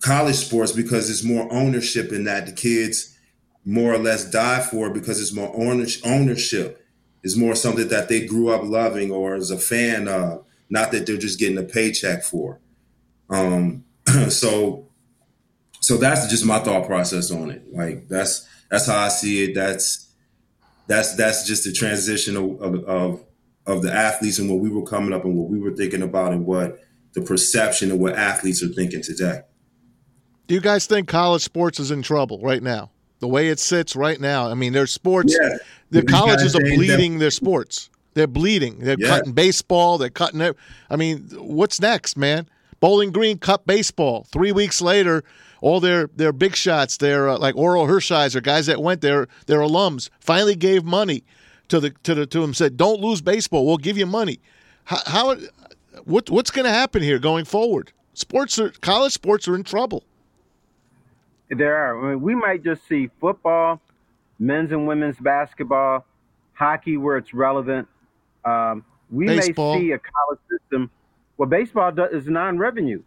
college 0.00 0.36
sports 0.36 0.72
because 0.72 1.10
it's 1.10 1.24
more 1.24 1.52
ownership 1.52 2.12
in 2.12 2.24
that. 2.24 2.46
The 2.46 2.52
kids 2.52 3.16
more 3.64 3.92
or 3.92 3.98
less 3.98 4.30
die 4.30 4.60
for 4.60 4.90
because 4.90 5.20
it's 5.20 5.32
more 5.32 5.52
ownership. 5.54 6.76
Is 7.22 7.36
more 7.36 7.54
something 7.54 7.88
that 7.88 8.08
they 8.08 8.24
grew 8.24 8.48
up 8.48 8.62
loving 8.64 9.10
or 9.10 9.34
as 9.34 9.50
a 9.50 9.58
fan 9.58 10.08
of 10.08 10.42
not 10.70 10.90
that 10.92 11.06
they're 11.06 11.18
just 11.18 11.38
getting 11.38 11.58
a 11.58 11.62
paycheck 11.62 12.22
for. 12.22 12.60
Um, 13.28 13.84
so 14.30 14.88
so 15.80 15.98
that's 15.98 16.28
just 16.28 16.46
my 16.46 16.60
thought 16.60 16.86
process 16.86 17.30
on 17.30 17.50
it. 17.50 17.62
Like 17.74 18.08
that's 18.08 18.48
that's 18.70 18.86
how 18.86 18.98
i 18.98 19.08
see 19.08 19.44
it. 19.44 19.54
That's 19.54 20.10
that's 20.86 21.14
that's 21.16 21.46
just 21.46 21.64
the 21.64 21.72
transition 21.72 22.36
of, 22.36 22.84
of 22.84 23.24
of 23.70 23.82
the 23.82 23.92
athletes 23.92 24.38
and 24.38 24.50
what 24.50 24.60
we 24.60 24.68
were 24.68 24.84
coming 24.84 25.12
up 25.12 25.24
and 25.24 25.36
what 25.36 25.48
we 25.48 25.58
were 25.58 25.72
thinking 25.72 26.02
about 26.02 26.32
and 26.32 26.44
what 26.44 26.80
the 27.12 27.22
perception 27.22 27.90
of 27.90 27.98
what 27.98 28.16
athletes 28.16 28.62
are 28.62 28.68
thinking 28.68 29.02
today 29.02 29.40
do 30.50 30.54
you 30.54 30.60
guys 30.60 30.84
think 30.84 31.06
college 31.06 31.42
sports 31.42 31.78
is 31.78 31.92
in 31.92 32.02
trouble 32.02 32.40
right 32.42 32.60
now? 32.60 32.90
The 33.20 33.28
way 33.28 33.50
it 33.50 33.60
sits 33.60 33.94
right 33.94 34.20
now. 34.20 34.50
I 34.50 34.54
mean, 34.54 34.72
their 34.72 34.88
sports, 34.88 35.38
yeah. 35.40 35.58
the 35.90 36.02
colleges 36.02 36.56
are 36.56 36.60
bleeding 36.60 37.20
their 37.20 37.30
sports. 37.30 37.88
They're 38.14 38.26
bleeding. 38.26 38.80
They're 38.80 38.96
yeah. 38.98 39.06
cutting 39.06 39.30
baseball. 39.30 39.96
They're 39.96 40.10
cutting 40.10 40.40
it. 40.40 40.56
I 40.90 40.96
mean, 40.96 41.28
what's 41.34 41.80
next, 41.80 42.16
man? 42.16 42.48
Bowling 42.80 43.12
Green 43.12 43.38
cut 43.38 43.64
baseball. 43.64 44.26
Three 44.32 44.50
weeks 44.50 44.82
later, 44.82 45.22
all 45.60 45.78
their 45.78 46.08
their 46.16 46.32
big 46.32 46.56
shots, 46.56 46.96
their 46.96 47.28
uh, 47.28 47.38
like 47.38 47.54
Orel 47.54 47.86
Hershiser, 47.86 48.42
guys 48.42 48.66
that 48.66 48.82
went 48.82 49.02
there, 49.02 49.28
their 49.46 49.60
alums, 49.60 50.10
finally 50.18 50.56
gave 50.56 50.82
money 50.82 51.22
to 51.70 51.80
the 51.80 51.90
to 52.02 52.14
the 52.14 52.26
to 52.26 52.44
him 52.44 52.54
Said, 52.54 52.76
"Don't 52.76 53.00
lose 53.00 53.20
baseball. 53.20 53.66
We'll 53.66 53.78
give 53.78 53.96
you 53.96 54.06
money." 54.06 54.40
How, 54.84 54.98
how 55.06 55.36
what 56.04 56.28
what's 56.30 56.50
going 56.50 56.66
to 56.66 56.72
happen 56.72 57.02
here 57.02 57.18
going 57.18 57.44
forward? 57.44 57.92
Sports 58.14 58.58
are 58.58 58.70
college 58.70 59.12
sports 59.12 59.48
are 59.48 59.54
in 59.54 59.64
trouble. 59.64 60.04
There 61.48 61.74
are. 61.76 62.04
I 62.04 62.10
mean, 62.10 62.20
we 62.20 62.34
might 62.34 62.62
just 62.62 62.86
see 62.86 63.10
football, 63.20 63.80
men's 64.38 64.72
and 64.72 64.86
women's 64.86 65.18
basketball, 65.18 66.04
hockey 66.52 66.96
where 66.96 67.16
it's 67.16 67.34
relevant. 67.34 67.88
Um, 68.44 68.84
we 69.10 69.26
baseball. 69.26 69.74
may 69.74 69.80
see 69.80 69.92
a 69.92 69.98
college 69.98 70.40
system. 70.50 70.90
Well, 71.36 71.48
baseball 71.48 71.90
does, 71.90 72.12
is 72.12 72.28
non-revenue 72.28 73.02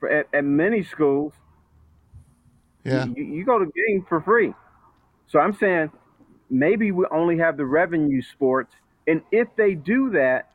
for 0.00 0.10
at, 0.10 0.26
at 0.32 0.44
many 0.44 0.82
schools. 0.82 1.32
Yeah, 2.84 3.06
you, 3.06 3.24
you 3.24 3.44
go 3.44 3.58
to 3.58 3.64
games 3.64 4.04
for 4.08 4.20
free. 4.20 4.52
So 5.26 5.38
I'm 5.38 5.54
saying 5.54 5.90
maybe 6.54 6.92
we 6.92 7.04
only 7.10 7.38
have 7.38 7.56
the 7.56 7.66
revenue 7.66 8.22
sports, 8.22 8.74
and 9.06 9.20
if 9.32 9.48
they 9.56 9.74
do 9.74 10.10
that, 10.10 10.50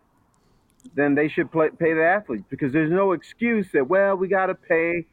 then 0.96 1.14
they 1.14 1.28
should 1.28 1.52
play, 1.52 1.70
pay 1.78 1.94
the 1.94 2.04
athletes 2.04 2.46
because 2.50 2.72
there's 2.72 2.92
no 2.92 3.12
excuse 3.12 3.68
that 3.74 3.88
well 3.88 4.16
we 4.16 4.30
got 4.30 4.46
to 4.46 4.56
pay 4.56 5.06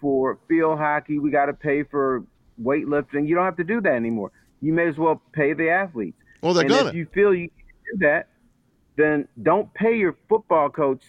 for 0.00 0.38
field 0.48 0.78
hockey, 0.78 1.18
we 1.18 1.30
got 1.30 1.46
to 1.46 1.54
pay 1.54 1.84
for 1.84 2.24
weightlifting. 2.62 3.28
You 3.28 3.36
don't 3.36 3.44
have 3.44 3.56
to 3.56 3.64
do 3.64 3.80
that 3.80 3.94
anymore. 3.94 4.32
You 4.60 4.72
may 4.72 4.88
as 4.88 4.98
well 4.98 5.22
pay 5.32 5.52
the 5.52 5.70
athletes. 5.70 6.18
Well, 6.42 6.52
they're 6.52 6.62
and 6.62 6.70
gonna. 6.70 6.88
If 6.88 6.94
you 6.94 7.06
feel 7.14 7.32
you 7.32 7.48
can 7.48 7.98
do 7.98 8.06
that, 8.06 8.28
then 8.96 9.28
don't 9.42 9.72
pay 9.72 9.96
your 9.96 10.16
football 10.28 10.68
coach 10.68 11.02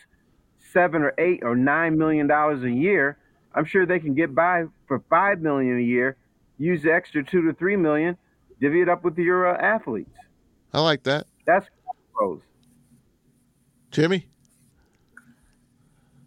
seven 0.72 1.02
or 1.02 1.14
eight 1.18 1.42
or 1.44 1.56
nine 1.56 1.98
million 1.98 2.28
dollars 2.28 2.64
a 2.64 2.72
year. 2.72 3.18
I'm 3.54 3.66
sure 3.66 3.86
they 3.86 4.00
can 4.00 4.14
get 4.14 4.36
by 4.36 4.66
for 4.88 5.04
five 5.10 5.42
million 5.42 5.80
a 5.80 5.84
year. 5.84 6.16
Use 6.58 6.84
the 6.84 6.94
extra 6.94 7.24
two 7.24 7.42
to 7.44 7.54
three 7.54 7.76
million, 7.76 8.18
divvy 8.60 8.82
it 8.82 8.90
up 8.90 9.04
with 9.04 9.18
your 9.18 9.48
uh, 9.48 9.62
athletes. 9.62 10.18
I 10.74 10.82
like 10.82 11.04
that. 11.04 11.28
That's 11.46 11.68
pros. 12.14 12.42
Jimmy, 13.92 14.28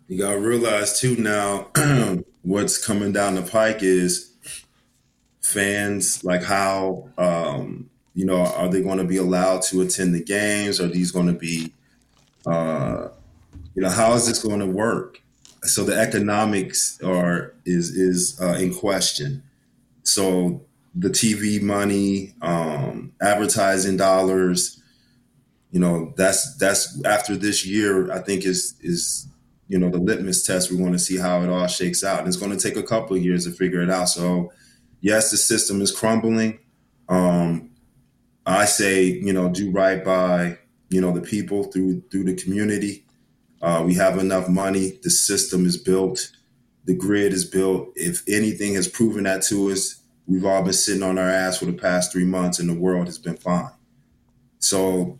you 0.06 0.18
gotta 0.18 0.40
realize 0.40 1.00
too 1.00 1.16
now. 1.16 1.68
what's 2.48 2.82
coming 2.82 3.12
down 3.12 3.34
the 3.34 3.42
pike 3.42 3.82
is 3.82 4.32
fans 5.42 6.24
like 6.24 6.42
how 6.42 7.06
um, 7.18 7.90
you 8.14 8.24
know 8.24 8.38
are 8.38 8.68
they 8.68 8.82
going 8.82 8.96
to 8.96 9.04
be 9.04 9.18
allowed 9.18 9.60
to 9.60 9.82
attend 9.82 10.14
the 10.14 10.24
games 10.24 10.80
are 10.80 10.88
these 10.88 11.10
going 11.10 11.26
to 11.26 11.34
be 11.34 11.72
uh, 12.46 13.08
you 13.74 13.82
know 13.82 13.90
how 13.90 14.14
is 14.14 14.26
this 14.26 14.42
going 14.42 14.60
to 14.60 14.66
work 14.66 15.20
so 15.62 15.84
the 15.84 15.94
economics 15.94 16.98
are 17.02 17.54
is 17.66 17.90
is 17.90 18.40
uh, 18.40 18.56
in 18.58 18.72
question 18.72 19.42
so 20.02 20.62
the 20.98 21.10
tv 21.10 21.60
money 21.62 22.34
um, 22.42 23.12
advertising 23.20 23.96
dollars 23.96 24.82
you 25.70 25.80
know 25.80 26.12
that's 26.16 26.56
that's 26.56 27.02
after 27.04 27.36
this 27.36 27.66
year 27.66 28.10
i 28.12 28.18
think 28.18 28.44
is 28.44 28.74
is 28.80 29.28
you 29.68 29.78
know 29.78 29.90
the 29.90 29.98
litmus 29.98 30.44
test. 30.44 30.70
We 30.70 30.76
want 30.76 30.94
to 30.94 30.98
see 30.98 31.18
how 31.18 31.42
it 31.42 31.50
all 31.50 31.66
shakes 31.66 32.02
out, 32.02 32.18
and 32.18 32.26
it's 32.28 32.36
going 32.36 32.56
to 32.56 32.58
take 32.58 32.76
a 32.76 32.82
couple 32.82 33.16
of 33.16 33.22
years 33.22 33.44
to 33.44 33.52
figure 33.52 33.82
it 33.82 33.90
out. 33.90 34.08
So, 34.08 34.50
yes, 35.00 35.30
the 35.30 35.36
system 35.36 35.80
is 35.80 35.92
crumbling. 35.92 36.58
Um, 37.08 37.70
I 38.46 38.64
say, 38.64 39.04
you 39.04 39.32
know, 39.32 39.50
do 39.50 39.70
right 39.70 40.02
by 40.02 40.58
you 40.88 41.00
know 41.00 41.12
the 41.12 41.20
people 41.20 41.64
through 41.64 42.02
through 42.10 42.24
the 42.24 42.34
community. 42.34 43.04
Uh, 43.60 43.82
we 43.84 43.94
have 43.94 44.18
enough 44.18 44.48
money. 44.48 44.98
The 45.02 45.10
system 45.10 45.66
is 45.66 45.76
built. 45.76 46.32
The 46.84 46.94
grid 46.94 47.32
is 47.32 47.44
built. 47.44 47.92
If 47.94 48.22
anything 48.26 48.74
has 48.74 48.88
proven 48.88 49.24
that 49.24 49.42
to 49.44 49.70
us, 49.70 50.02
we've 50.28 50.44
all 50.44 50.62
been 50.62 50.72
sitting 50.72 51.02
on 51.02 51.18
our 51.18 51.28
ass 51.28 51.58
for 51.58 51.64
the 51.64 51.72
past 51.72 52.12
three 52.12 52.24
months, 52.24 52.60
and 52.60 52.68
the 52.68 52.74
world 52.74 53.06
has 53.06 53.18
been 53.18 53.36
fine. 53.36 53.72
So, 54.60 55.18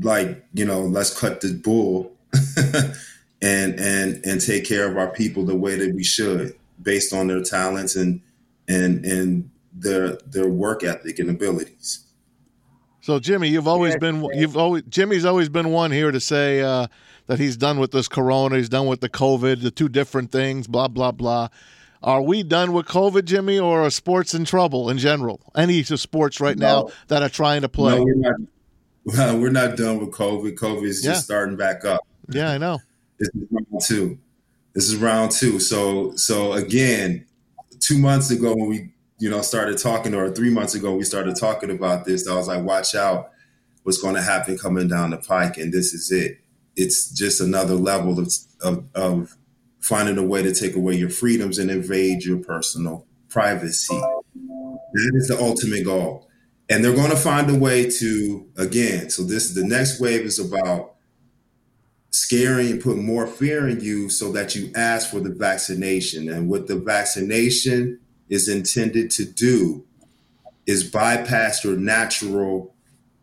like 0.00 0.44
you 0.52 0.64
know, 0.64 0.82
let's 0.82 1.18
cut 1.18 1.40
the 1.40 1.54
bull 1.54 2.12
and 3.42 3.80
and 3.80 4.24
and 4.24 4.40
take 4.40 4.64
care 4.64 4.88
of 4.88 4.96
our 4.96 5.08
people 5.08 5.44
the 5.44 5.56
way 5.56 5.76
that 5.76 5.94
we 5.94 6.04
should 6.04 6.54
based 6.80 7.12
on 7.12 7.26
their 7.26 7.42
talents 7.42 7.96
and 7.96 8.20
and 8.68 9.04
and 9.04 9.50
their 9.72 10.16
their 10.26 10.48
work 10.48 10.84
ethic 10.84 11.18
and 11.18 11.30
abilities. 11.30 12.04
So 13.00 13.20
jimmy 13.20 13.48
you've 13.48 13.68
always 13.68 13.94
yeah, 13.94 13.98
been 13.98 14.24
you've 14.34 14.56
always 14.56 14.82
jimmy's 14.88 15.24
always 15.24 15.48
been 15.48 15.70
one 15.70 15.92
here 15.92 16.10
to 16.10 16.18
say 16.18 16.60
uh, 16.60 16.88
that 17.28 17.38
he's 17.38 17.56
done 17.56 17.78
with 17.78 17.92
this 17.92 18.08
corona 18.08 18.56
he's 18.56 18.68
done 18.68 18.88
with 18.88 19.00
the 19.00 19.08
covid 19.08 19.62
the 19.62 19.70
two 19.70 19.88
different 19.88 20.32
things 20.32 20.66
blah 20.66 20.88
blah 20.88 21.12
blah 21.12 21.48
are 22.02 22.22
we 22.22 22.42
done 22.42 22.72
with 22.72 22.86
covid 22.86 23.24
jimmy 23.24 23.58
or 23.58 23.82
are 23.82 23.90
sports 23.90 24.34
in 24.34 24.44
trouble 24.44 24.90
in 24.90 24.98
general 24.98 25.40
any 25.56 25.82
sports 25.82 26.40
right 26.40 26.58
no. 26.58 26.66
now 26.66 26.92
that 27.08 27.22
are 27.22 27.28
trying 27.28 27.62
to 27.62 27.68
play 27.68 27.96
no, 27.96 28.04
we're 28.04 28.14
not 28.14 28.40
well, 29.04 29.38
we're 29.38 29.50
not 29.50 29.76
done 29.76 29.98
with 29.98 30.10
covid 30.10 30.54
covid 30.56 30.84
is 30.84 31.02
just 31.02 31.24
starting 31.24 31.56
back 31.56 31.84
up 31.84 32.00
yeah 32.28 32.50
i 32.50 32.58
know 32.58 32.78
this 33.18 33.28
is 33.34 33.48
round 33.50 33.82
two. 33.82 34.18
This 34.74 34.88
is 34.88 34.96
round 34.96 35.30
two. 35.30 35.58
So 35.58 36.14
so 36.16 36.52
again, 36.52 37.26
two 37.80 37.98
months 37.98 38.30
ago 38.30 38.54
when 38.54 38.68
we 38.68 38.92
you 39.18 39.30
know 39.30 39.40
started 39.42 39.78
talking, 39.78 40.14
or 40.14 40.30
three 40.30 40.50
months 40.50 40.74
ago 40.74 40.94
we 40.94 41.04
started 41.04 41.36
talking 41.36 41.70
about 41.70 42.04
this, 42.04 42.28
I 42.28 42.34
was 42.34 42.48
like, 42.48 42.62
watch 42.62 42.94
out, 42.94 43.30
what's 43.82 43.98
going 43.98 44.14
to 44.14 44.22
happen 44.22 44.58
coming 44.58 44.88
down 44.88 45.10
the 45.10 45.18
pike, 45.18 45.56
and 45.56 45.72
this 45.72 45.94
is 45.94 46.10
it. 46.12 46.38
It's 46.76 47.10
just 47.10 47.40
another 47.40 47.74
level 47.74 48.18
of, 48.18 48.30
of, 48.60 48.84
of 48.94 49.36
finding 49.86 50.18
a 50.18 50.22
way 50.22 50.42
to 50.42 50.52
take 50.52 50.74
away 50.74 50.94
your 50.94 51.10
freedoms 51.10 51.58
and 51.58 51.70
invade 51.70 52.24
your 52.24 52.38
personal 52.38 53.06
privacy. 53.28 53.94
That 53.94 55.12
is 55.14 55.28
the 55.28 55.38
ultimate 55.40 55.84
goal. 55.84 56.28
and 56.68 56.84
they're 56.84 56.94
going 56.94 57.10
to 57.10 57.16
find 57.16 57.48
a 57.50 57.54
way 57.54 57.88
to 57.88 58.46
again. 58.56 59.10
So 59.10 59.22
this 59.22 59.54
the 59.54 59.64
next 59.64 60.00
wave 60.00 60.22
is 60.22 60.38
about 60.38 60.94
scaring 62.10 62.72
and 62.72 62.82
putting 62.82 63.04
more 63.04 63.26
fear 63.26 63.68
in 63.68 63.80
you 63.80 64.08
so 64.08 64.32
that 64.32 64.54
you 64.54 64.72
ask 64.74 65.10
for 65.10 65.20
the 65.20 65.30
vaccination. 65.30 66.28
And 66.28 66.48
what 66.48 66.66
the 66.66 66.76
vaccination 66.76 68.00
is 68.28 68.48
intended 68.48 69.10
to 69.12 69.24
do 69.24 69.84
is 70.66 70.82
bypass 70.82 71.62
your 71.62 71.76
natural 71.76 72.74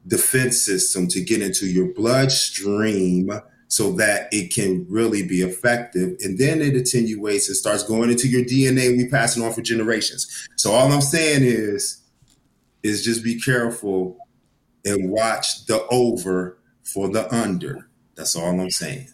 defense 0.08 0.62
system 0.62 1.08
to 1.08 1.22
get 1.22 1.42
into 1.42 1.66
your 1.66 1.94
bloodstream 1.94 3.32
so 3.74 3.92
that 3.92 4.28
it 4.32 4.54
can 4.54 4.86
really 4.88 5.24
be 5.24 5.42
effective. 5.42 6.16
And 6.20 6.38
then 6.38 6.62
it 6.62 6.76
attenuates 6.76 7.48
and 7.48 7.58
starts 7.58 7.82
going 7.82 8.12
into 8.12 8.28
your 8.28 8.44
DNA. 8.44 8.96
We 8.96 9.10
pass 9.10 9.36
it 9.36 9.44
on 9.44 9.52
for 9.52 9.64
generations. 9.64 10.48
So 10.58 10.74
all 10.74 10.92
I'm 10.92 11.02
saying 11.02 11.42
is, 11.42 12.04
is 12.84 13.04
just 13.04 13.24
be 13.24 13.42
careful 13.42 14.20
and 14.86 15.10
watch 15.10 15.66
the 15.66 15.88
over 15.88 16.60
for 16.84 17.10
the 17.10 17.34
under. 17.34 17.90
That's 18.14 18.36
all 18.36 18.60
I'm 18.60 18.70
saying. 18.70 19.08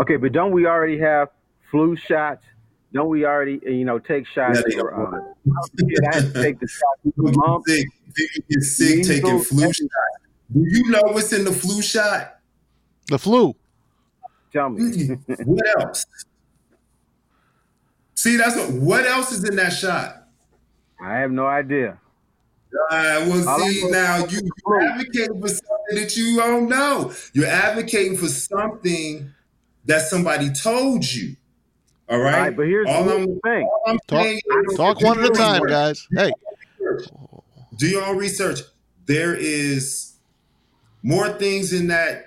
Okay, 0.00 0.16
but 0.16 0.32
don't 0.32 0.52
we 0.52 0.64
already 0.64 0.98
have 1.00 1.28
flu 1.70 1.96
shots? 1.96 2.46
Don't 2.94 3.10
we 3.10 3.26
already, 3.26 3.60
you 3.62 3.84
know, 3.84 3.98
take 3.98 4.26
shots? 4.26 4.58
Yeah, 4.58 4.62
they 4.70 4.76
for, 4.78 4.90
are. 4.90 5.18
um, 5.18 5.34
I 6.10 6.16
had 6.16 6.32
to 6.32 6.42
take 6.42 6.60
the 6.60 6.66
shot 6.66 7.14
for 7.14 7.30
People 7.30 7.46
mumps. 7.46 7.70
get 7.70 7.76
sick, 7.76 7.86
people 8.14 8.46
get 8.48 8.62
sick 8.62 9.04
taking 9.06 9.38
flu 9.40 9.70
shot. 9.70 9.88
Do 10.54 10.64
you 10.64 10.88
know 10.88 11.02
what's 11.10 11.34
in 11.34 11.44
the 11.44 11.52
flu 11.52 11.82
shot? 11.82 12.38
The 13.08 13.18
flu. 13.18 13.54
Tell 14.52 14.70
me. 14.70 15.08
what 15.44 15.66
else? 15.80 16.04
See, 18.14 18.36
that's 18.36 18.56
what. 18.56 18.70
What 18.72 19.06
else 19.06 19.32
is 19.32 19.44
in 19.48 19.56
that 19.56 19.70
shot? 19.72 20.24
I 21.00 21.18
have 21.18 21.30
no 21.30 21.46
idea. 21.46 21.98
Uh, 22.90 23.24
well, 23.28 23.48
All 23.48 23.62
I 23.64 23.68
see, 23.68 23.88
now 23.90 24.24
you, 24.26 24.40
you're 24.66 24.80
advocating 24.82 25.40
for 25.40 25.48
something 25.48 25.96
that 25.96 26.16
you 26.16 26.36
don't 26.36 26.68
know. 26.68 27.12
You're 27.32 27.46
advocating 27.46 28.16
for 28.16 28.26
something 28.28 29.30
that 29.84 30.02
somebody 30.02 30.50
told 30.50 31.04
you. 31.10 31.36
All 32.08 32.16
All 32.18 32.22
right. 32.22 32.38
right, 32.38 32.56
but 32.56 32.66
here's, 32.66 32.86
all 32.88 33.04
here's 33.04 33.16
I'm, 33.16 33.26
the 33.34 33.40
thing. 33.44 33.62
all 33.66 33.82
I'm 33.86 33.98
Talk- 34.08 34.22
saying 34.24 34.40
Talk 34.76 35.00
one 35.02 35.18
at 35.18 35.30
a 35.30 35.34
time, 35.34 35.62
research. 35.62 35.70
guys. 35.70 36.08
Hey, 36.12 36.32
Do 37.78 37.86
your 37.88 38.04
own 38.04 38.16
research. 38.16 38.60
There 39.06 39.34
is 39.34 40.14
more 41.02 41.28
things 41.30 41.72
in 41.72 41.86
that 41.88 42.25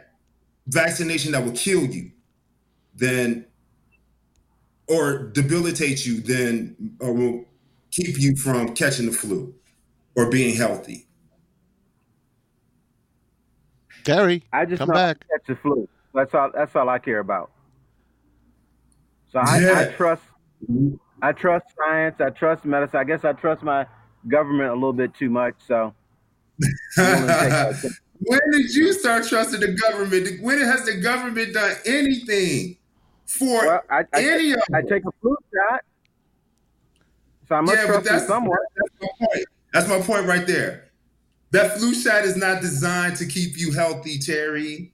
vaccination 0.70 1.32
that 1.32 1.44
will 1.44 1.52
kill 1.52 1.86
you 1.86 2.12
then 2.96 3.46
or 4.88 5.20
debilitate 5.30 6.06
you 6.06 6.22
then 6.22 6.96
or 7.00 7.14
will 7.14 7.46
keep 7.92 8.20
you 8.20 8.36
from 8.36 8.74
catching 8.76 9.06
the 9.06 9.12
flu 9.12 9.54
or 10.16 10.30
being 10.30 10.56
healthy. 10.56 11.08
Gary, 14.04 14.44
I 14.52 14.66
just 14.66 14.80
come 14.80 14.90
back. 14.90 15.26
Catch 15.30 15.48
the 15.48 15.56
flu. 15.56 15.88
That's 16.14 16.34
all. 16.34 16.52
That's 16.54 16.76
all 16.76 16.90
I 16.90 17.00
care 17.00 17.20
about. 17.20 17.52
So 19.32 19.40
I, 19.40 19.82
I 19.82 19.86
trust. 19.96 20.24
I 21.22 21.32
trust 21.34 21.66
science. 21.78 22.16
I 22.20 22.30
trust 22.30 22.66
medicine. 22.66 23.00
I 23.00 23.04
guess 23.04 23.24
I 23.26 23.34
trust 23.34 23.62
my 23.62 23.86
government 24.28 24.72
a 24.72 24.74
little 24.74 24.94
bit 24.94 25.14
too 25.14 25.30
much. 25.30 25.56
So 25.68 25.94
willing 28.20 28.40
to 28.42 28.48
take 28.48 28.50
that. 28.50 28.52
when 28.54 28.62
did 28.62 28.76
you 28.76 28.94
start 28.94 29.28
trusting 29.28 29.60
the 29.60 29.74
government? 29.74 30.42
When 30.42 30.60
has 30.60 30.86
the 30.86 30.96
government 30.98 31.54
done 31.54 31.74
anything 31.86 32.78
for 33.26 33.66
well, 33.66 33.82
I, 33.90 34.00
I, 34.14 34.22
any 34.22 34.52
of 34.54 34.60
I 34.74 34.82
them? 34.82 34.90
take 34.90 35.04
a 35.06 35.12
flu 35.22 35.36
shot, 35.54 35.82
so 37.48 37.56
I 37.56 37.62
must 37.62 37.76
yeah, 37.78 37.86
but 37.88 37.92
trust 37.92 38.06
them 38.06 38.16
that's, 38.16 38.28
somewhat. 38.28 38.60
that's 38.76 39.02
my 39.02 39.28
point. 39.28 39.46
That's 39.74 39.88
my 39.88 40.00
point 40.02 40.26
right 40.28 40.48
there. 40.48 40.86
That 41.52 41.78
flu 41.78 41.94
shot 41.94 42.26
is 42.26 42.36
not 42.38 42.62
designed 42.62 43.16
to 43.18 43.26
keep 43.26 43.58
you 43.58 43.72
healthy, 43.72 44.18
Terry. 44.20 44.92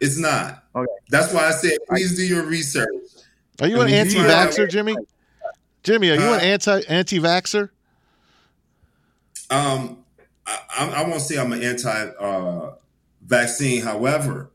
It's 0.00 0.16
not. 0.16 0.64
Okay. 0.74 0.86
That's 1.10 1.32
why 1.32 1.46
I 1.46 1.50
said 1.52 1.72
please 1.88 2.16
do 2.16 2.24
your 2.24 2.44
research. 2.44 2.88
Are 3.60 3.68
you 3.68 3.80
I 3.80 3.84
an 3.84 3.90
mean, 3.90 3.94
you 4.10 4.20
anti-vaxxer, 4.20 4.60
have- 4.60 4.68
Jimmy? 4.70 4.96
Jimmy, 5.82 6.10
are 6.10 6.14
you 6.14 6.20
Huh? 6.20 6.34
an 6.34 6.40
anti 6.40 6.80
anti-vaxxer? 6.88 7.70
Um, 9.50 10.04
I, 10.70 10.92
I 10.96 11.08
won't 11.08 11.20
say 11.20 11.38
I'm 11.38 11.52
an 11.52 11.62
anti-vaccine. 11.62 13.82
Uh, 13.82 13.84
However, 13.84 14.50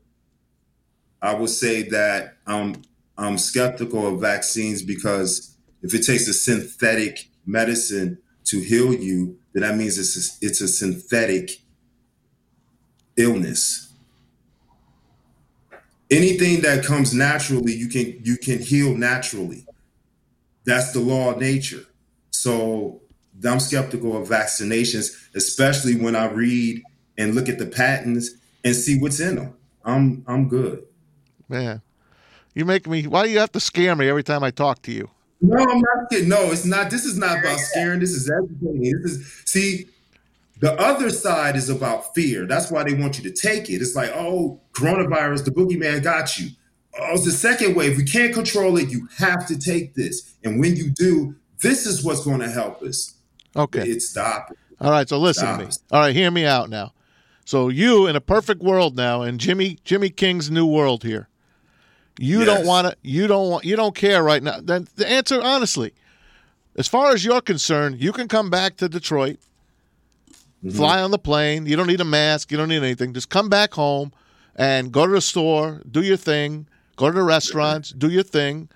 I 1.22 1.34
would 1.34 1.50
say 1.50 1.82
that 1.90 2.36
I'm 2.46 2.82
I'm 3.18 3.38
skeptical 3.38 4.06
of 4.06 4.20
vaccines 4.20 4.82
because 4.82 5.56
if 5.82 5.94
it 5.94 6.04
takes 6.04 6.28
a 6.28 6.34
synthetic 6.34 7.30
medicine 7.46 8.18
to 8.44 8.60
heal 8.60 8.92
you, 8.92 9.38
then 9.52 9.62
that 9.62 9.76
means 9.76 9.98
it's 9.98 10.16
a, 10.16 10.46
it's 10.46 10.60
a 10.60 10.68
synthetic 10.68 11.62
illness. 13.16 13.94
Anything 16.10 16.60
that 16.60 16.84
comes 16.84 17.14
naturally, 17.14 17.72
you 17.72 17.88
can 17.88 18.20
you 18.22 18.36
can 18.36 18.60
heal 18.60 18.94
naturally. 18.94 19.66
That's 20.64 20.92
the 20.92 21.00
law 21.00 21.32
of 21.32 21.40
nature. 21.40 21.86
So 22.30 23.00
I'm 23.44 23.60
skeptical 23.60 24.20
of 24.20 24.28
vaccinations, 24.28 25.25
especially 25.36 25.96
when 25.96 26.16
I 26.16 26.30
read 26.30 26.82
and 27.18 27.34
look 27.34 27.48
at 27.48 27.58
the 27.58 27.66
patents 27.66 28.30
and 28.64 28.74
see 28.74 28.98
what's 28.98 29.20
in 29.20 29.36
them. 29.36 29.54
I'm 29.84 30.24
I'm 30.26 30.48
good. 30.48 30.84
Man, 31.48 31.82
you 32.54 32.64
make 32.64 32.88
me. 32.88 33.06
Why 33.06 33.24
do 33.24 33.30
you 33.30 33.38
have 33.38 33.52
to 33.52 33.60
scare 33.60 33.94
me 33.94 34.08
every 34.08 34.24
time 34.24 34.42
I 34.42 34.50
talk 34.50 34.82
to 34.82 34.92
you? 34.92 35.08
No, 35.40 35.62
I'm 35.62 35.80
not 35.80 36.10
kidding. 36.10 36.28
No, 36.28 36.50
it's 36.50 36.64
not. 36.64 36.90
This 36.90 37.04
is 37.04 37.16
not 37.16 37.38
about 37.38 37.58
scaring. 37.58 38.00
This 38.00 38.10
is 38.10 38.30
educating. 38.30 39.00
This 39.02 39.12
is 39.12 39.42
see. 39.44 39.86
The 40.58 40.72
other 40.80 41.10
side 41.10 41.54
is 41.54 41.68
about 41.68 42.14
fear. 42.14 42.46
That's 42.46 42.70
why 42.70 42.82
they 42.82 42.94
want 42.94 43.18
you 43.18 43.30
to 43.30 43.30
take 43.30 43.68
it. 43.68 43.82
It's 43.82 43.94
like, 43.94 44.10
oh, 44.14 44.58
coronavirus, 44.72 45.44
the 45.44 45.50
boogeyman 45.50 46.02
got 46.02 46.38
you. 46.38 46.48
Oh, 46.98 47.12
it's 47.12 47.26
the 47.26 47.30
second 47.30 47.76
wave. 47.76 47.98
We 47.98 48.04
can't 48.04 48.32
control 48.32 48.78
it. 48.78 48.88
You 48.88 49.06
have 49.18 49.46
to 49.48 49.58
take 49.58 49.94
this. 49.94 50.34
And 50.44 50.58
when 50.58 50.74
you 50.74 50.88
do, 50.88 51.34
this 51.60 51.84
is 51.84 52.02
what's 52.02 52.24
going 52.24 52.40
to 52.40 52.48
help 52.48 52.82
us. 52.82 53.16
Okay. 53.54 53.86
It's 53.86 54.16
opposite. 54.16 54.56
All 54.80 54.90
right, 54.90 55.08
so 55.08 55.18
listen 55.18 55.46
to 55.58 55.64
me. 55.64 55.70
All 55.90 56.00
right, 56.00 56.14
hear 56.14 56.30
me 56.30 56.44
out 56.44 56.68
now. 56.68 56.92
So 57.44 57.68
you 57.68 58.06
in 58.06 58.16
a 58.16 58.20
perfect 58.20 58.62
world 58.62 58.96
now, 58.96 59.22
in 59.22 59.38
Jimmy 59.38 59.78
Jimmy 59.84 60.10
King's 60.10 60.50
new 60.50 60.66
world 60.66 61.04
here. 61.04 61.28
You 62.18 62.44
don't 62.44 62.66
want 62.66 62.88
to. 62.88 62.96
You 63.02 63.26
don't 63.26 63.50
want. 63.50 63.64
You 63.64 63.76
don't 63.76 63.94
care 63.94 64.22
right 64.22 64.42
now. 64.42 64.60
Then 64.60 64.88
the 64.96 65.08
answer, 65.08 65.40
honestly, 65.42 65.92
as 66.76 66.88
far 66.88 67.12
as 67.12 67.24
you're 67.24 67.40
concerned, 67.40 68.00
you 68.00 68.12
can 68.12 68.26
come 68.26 68.50
back 68.50 68.76
to 68.78 68.88
Detroit, 68.88 69.38
mm-hmm. 70.64 70.70
fly 70.70 71.00
on 71.00 71.10
the 71.10 71.18
plane. 71.18 71.66
You 71.66 71.76
don't 71.76 71.86
need 71.86 72.00
a 72.00 72.06
mask. 72.06 72.50
You 72.50 72.56
don't 72.56 72.68
need 72.68 72.82
anything. 72.82 73.12
Just 73.12 73.28
come 73.28 73.48
back 73.48 73.74
home 73.74 74.12
and 74.56 74.90
go 74.90 75.06
to 75.06 75.12
the 75.12 75.20
store, 75.20 75.82
do 75.90 76.02
your 76.02 76.16
thing. 76.16 76.66
Go 76.96 77.10
to 77.10 77.14
the 77.14 77.22
restaurants, 77.22 77.90
do 77.90 78.08
your 78.08 78.22
thing. 78.22 78.70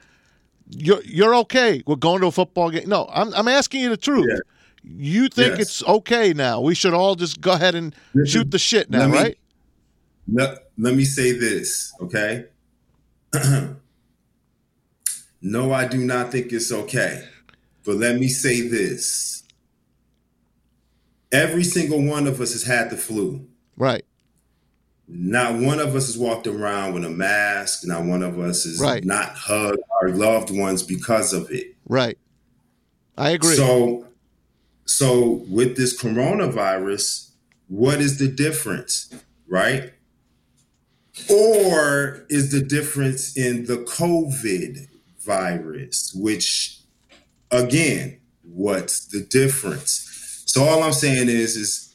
You're 0.68 1.02
you're 1.02 1.34
okay. 1.36 1.82
We're 1.86 1.96
going 1.96 2.20
to 2.20 2.28
a 2.28 2.30
football 2.30 2.70
game. 2.70 2.88
No, 2.88 3.08
I'm 3.12 3.32
I'm 3.34 3.48
asking 3.48 3.80
you 3.80 3.88
the 3.88 3.96
truth. 3.96 4.26
Yeah. 4.28 4.38
You 4.82 5.28
think 5.28 5.58
Yes. 5.58 5.60
it's 5.60 5.84
okay 5.84 6.32
now? 6.32 6.60
We 6.60 6.74
should 6.74 6.94
all 6.94 7.14
just 7.14 7.40
go 7.40 7.52
ahead 7.52 7.74
and 7.74 7.94
Listen, 8.14 8.26
shoot 8.40 8.50
the 8.50 8.58
shit 8.58 8.90
now, 8.90 9.00
let 9.00 9.10
me- 9.10 9.16
right? 9.18 9.38
Let, 10.32 10.70
let 10.78 10.94
me 10.94 11.04
say 11.04 11.32
this, 11.32 11.92
okay? 12.00 12.46
no, 15.42 15.72
I 15.72 15.86
do 15.86 15.98
not 15.98 16.30
think 16.32 16.52
it's 16.52 16.70
okay. 16.72 17.26
But 17.84 17.96
let 17.96 18.16
me 18.18 18.28
say 18.28 18.68
this. 18.68 19.42
Every 21.32 21.64
single 21.64 22.02
one 22.02 22.26
of 22.26 22.40
us 22.40 22.52
has 22.52 22.62
had 22.64 22.90
the 22.90 22.96
flu. 22.96 23.46
Right. 23.76 24.04
Not 25.08 25.54
one 25.60 25.80
of 25.80 25.96
us 25.96 26.06
has 26.06 26.18
walked 26.18 26.46
around 26.46 26.94
with 26.94 27.04
a 27.04 27.10
mask. 27.10 27.86
Not 27.86 28.04
one 28.04 28.22
of 28.22 28.38
us 28.38 28.64
has 28.64 28.78
Right. 28.80 29.04
not 29.04 29.30
hugged 29.34 29.80
our 30.02 30.10
loved 30.10 30.50
ones 30.56 30.82
because 30.82 31.32
of 31.32 31.50
it. 31.50 31.74
Right. 31.88 32.18
I 33.16 33.30
agree. 33.30 33.56
So, 33.56 34.06
so 34.90 35.44
with 35.48 35.76
this 35.76 35.96
coronavirus, 36.00 37.31
what 37.68 38.00
is 38.00 38.18
the 38.18 38.26
difference, 38.26 39.14
right? 39.48 39.92
Or 41.31 42.26
is 42.29 42.50
the 42.50 42.61
difference 42.61 43.37
in 43.37 43.66
the 43.66 43.76
COVID 43.76 44.88
virus, 45.20 46.12
which 46.12 46.81
again, 47.53 48.18
what's 48.42 49.07
the 49.07 49.20
difference? 49.20 50.42
So 50.46 50.64
all 50.64 50.83
I'm 50.83 50.92
saying 50.92 51.29
is, 51.29 51.57
is 51.57 51.94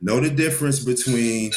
know 0.00 0.20
the 0.20 0.30
difference 0.30 0.78
between 0.78 1.50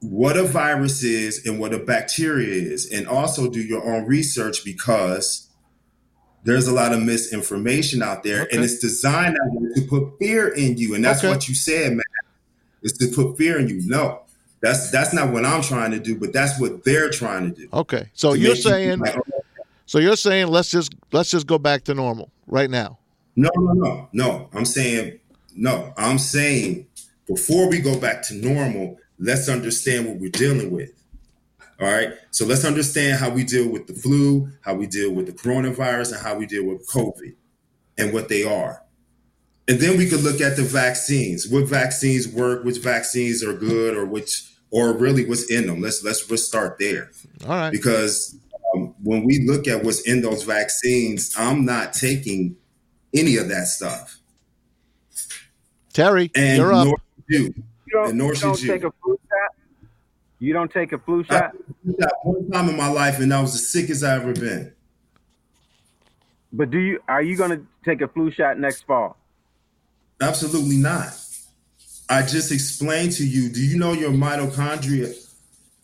what 0.00 0.36
a 0.36 0.44
virus 0.44 1.02
is 1.02 1.46
and 1.46 1.58
what 1.58 1.72
a 1.72 1.78
bacteria 1.78 2.48
is, 2.48 2.90
and 2.92 3.08
also 3.08 3.50
do 3.50 3.62
your 3.62 3.82
own 3.84 4.04
research 4.06 4.62
because 4.62 5.49
there's 6.44 6.66
a 6.68 6.72
lot 6.72 6.92
of 6.92 7.02
misinformation 7.02 8.02
out 8.02 8.22
there, 8.22 8.42
Okay. 8.42 8.56
and 8.56 8.64
it's 8.64 8.78
designed 8.78 9.36
to 9.74 9.82
put 9.82 10.18
fear 10.18 10.48
in 10.48 10.76
you, 10.78 10.94
and 10.94 11.04
that's 11.04 11.20
Okay. 11.20 11.28
what 11.28 11.48
you 11.48 11.54
said, 11.54 11.92
man. 11.92 12.02
Is 12.82 12.92
to 12.94 13.08
put 13.08 13.36
fear 13.36 13.58
in 13.58 13.68
you. 13.68 13.82
No, 13.84 14.20
that's 14.62 14.90
that's 14.90 15.12
not 15.12 15.32
what 15.32 15.44
I'm 15.44 15.60
trying 15.62 15.90
to 15.90 16.00
do, 16.00 16.16
but 16.18 16.32
that's 16.32 16.58
what 16.58 16.82
they're 16.84 17.10
trying 17.10 17.52
to 17.52 17.60
do. 17.60 17.68
okay. 17.74 18.08
So 18.14 18.32
you're 18.32 18.56
saying 18.56 19.00
like, 19.00 19.16
oh, 19.18 19.42
so 19.84 19.98
you're 19.98 20.16
saying 20.16 20.46
let's 20.48 20.70
just 20.70 20.94
let's 21.12 21.30
just 21.30 21.46
go 21.46 21.58
back 21.58 21.84
to 21.84 21.94
normal 21.94 22.30
right 22.46 22.70
now. 22.70 22.98
no, 23.36 23.50
no, 23.56 23.72
no, 23.74 24.08
no. 24.14 24.48
I'm 24.54 24.64
saying 24.64 25.18
no. 25.54 25.92
I'm 25.98 26.18
saying 26.18 26.86
before 27.26 27.68
we 27.68 27.80
go 27.80 27.98
back 27.98 28.22
to 28.28 28.34
normal, 28.34 28.98
let's 29.18 29.48
understand 29.50 30.06
what 30.06 30.16
we're 30.16 30.30
dealing 30.30 30.70
with. 30.70 30.90
All 31.80 31.86
right. 31.90 32.12
So 32.30 32.44
let's 32.44 32.64
understand 32.64 33.18
how 33.18 33.30
we 33.30 33.42
deal 33.44 33.68
with 33.68 33.86
the 33.86 33.94
flu, 33.94 34.50
how 34.62 34.74
we 34.74 34.86
deal 34.86 35.12
with 35.12 35.26
the 35.26 35.32
coronavirus, 35.32 36.12
and 36.12 36.20
how 36.22 36.34
we 36.36 36.46
deal 36.46 36.64
with 36.66 36.86
COVID 36.88 37.34
and 37.98 38.12
what 38.12 38.28
they 38.28 38.44
are. 38.44 38.82
And 39.66 39.78
then 39.80 39.96
we 39.96 40.08
could 40.08 40.22
look 40.22 40.40
at 40.40 40.56
the 40.56 40.62
vaccines. 40.62 41.48
What 41.48 41.66
vaccines 41.68 42.28
work, 42.28 42.64
which 42.64 42.78
vaccines 42.78 43.42
are 43.44 43.54
good, 43.54 43.96
or 43.96 44.04
which 44.04 44.46
or 44.70 44.92
really 44.96 45.26
what's 45.26 45.50
in 45.50 45.66
them. 45.66 45.80
Let's 45.80 46.02
let's 46.04 46.28
let's 46.30 46.44
start 46.44 46.76
there. 46.78 47.10
All 47.44 47.48
right. 47.50 47.70
Because 47.72 48.36
um, 48.74 48.94
when 49.02 49.24
we 49.24 49.44
look 49.46 49.66
at 49.68 49.82
what's 49.84 50.00
in 50.02 50.20
those 50.22 50.42
vaccines, 50.42 51.34
I'm 51.38 51.64
not 51.64 51.92
taking 51.92 52.56
any 53.14 53.36
of 53.36 53.48
that 53.48 53.66
stuff. 53.66 54.18
Terry, 55.92 56.30
And 56.34 56.58
you're 56.58 56.72
up. 56.72 56.86
nor 56.86 56.96
should 56.96 57.24
you. 57.28 57.42
You 57.42 57.62
don't, 57.92 58.08
And 58.10 58.18
nor 58.18 58.34
you 58.34 58.40
don't 58.40 58.56
should 58.56 58.66
you. 58.66 58.72
take 58.72 58.84
a 58.84 58.92
flu 59.02 59.18
shot. 59.28 59.59
You 60.40 60.52
don't 60.54 60.72
take 60.72 60.92
a 60.92 60.98
flu 60.98 61.22
shot, 61.24 61.52
did 61.86 61.98
that 61.98 62.12
one 62.22 62.50
time 62.50 62.68
in 62.70 62.76
my 62.76 62.88
life, 62.88 63.18
and 63.20 63.32
I 63.32 63.40
was 63.42 63.52
the 63.52 63.58
sickest 63.58 64.02
I 64.02 64.14
ever 64.16 64.32
been. 64.32 64.72
but 66.52 66.70
do 66.70 66.78
you? 66.78 67.00
Are 67.08 67.22
you 67.22 67.36
going 67.36 67.50
to 67.50 67.64
take 67.84 68.00
a 68.00 68.08
flu 68.08 68.30
shot 68.30 68.58
next 68.58 68.82
fall? 68.86 69.16
Absolutely 70.20 70.76
not. 70.76 71.14
I 72.08 72.22
just 72.22 72.50
explained 72.52 73.12
to 73.12 73.26
you. 73.26 73.50
Do 73.50 73.60
you 73.64 73.78
know 73.78 73.92
your 73.92 74.10
mitochondria? 74.10 75.14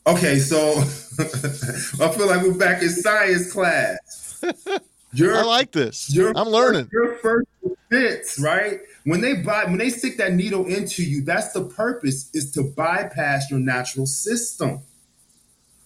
Okay, 0.06 0.38
so 0.38 0.56
I 0.78 2.08
feel 2.12 2.26
like 2.26 2.42
we're 2.42 2.54
back 2.54 2.82
in 2.82 2.88
science 2.88 3.52
class. 3.52 4.42
Your 5.12 5.36
I 5.38 5.42
like 5.42 5.72
this. 5.72 6.14
your 6.14 6.36
I'm 6.36 6.48
learning. 6.48 6.90
Your 6.92 7.14
first 7.18 7.48
defense, 7.62 8.38
right? 8.38 8.80
When 9.06 9.20
they 9.20 9.34
buy, 9.34 9.66
when 9.66 9.78
they 9.78 9.90
stick 9.90 10.16
that 10.16 10.32
needle 10.32 10.66
into 10.66 11.04
you, 11.04 11.22
that's 11.22 11.52
the 11.52 11.62
purpose 11.62 12.28
is 12.34 12.50
to 12.54 12.64
bypass 12.64 13.48
your 13.52 13.60
natural 13.60 14.04
system. 14.04 14.80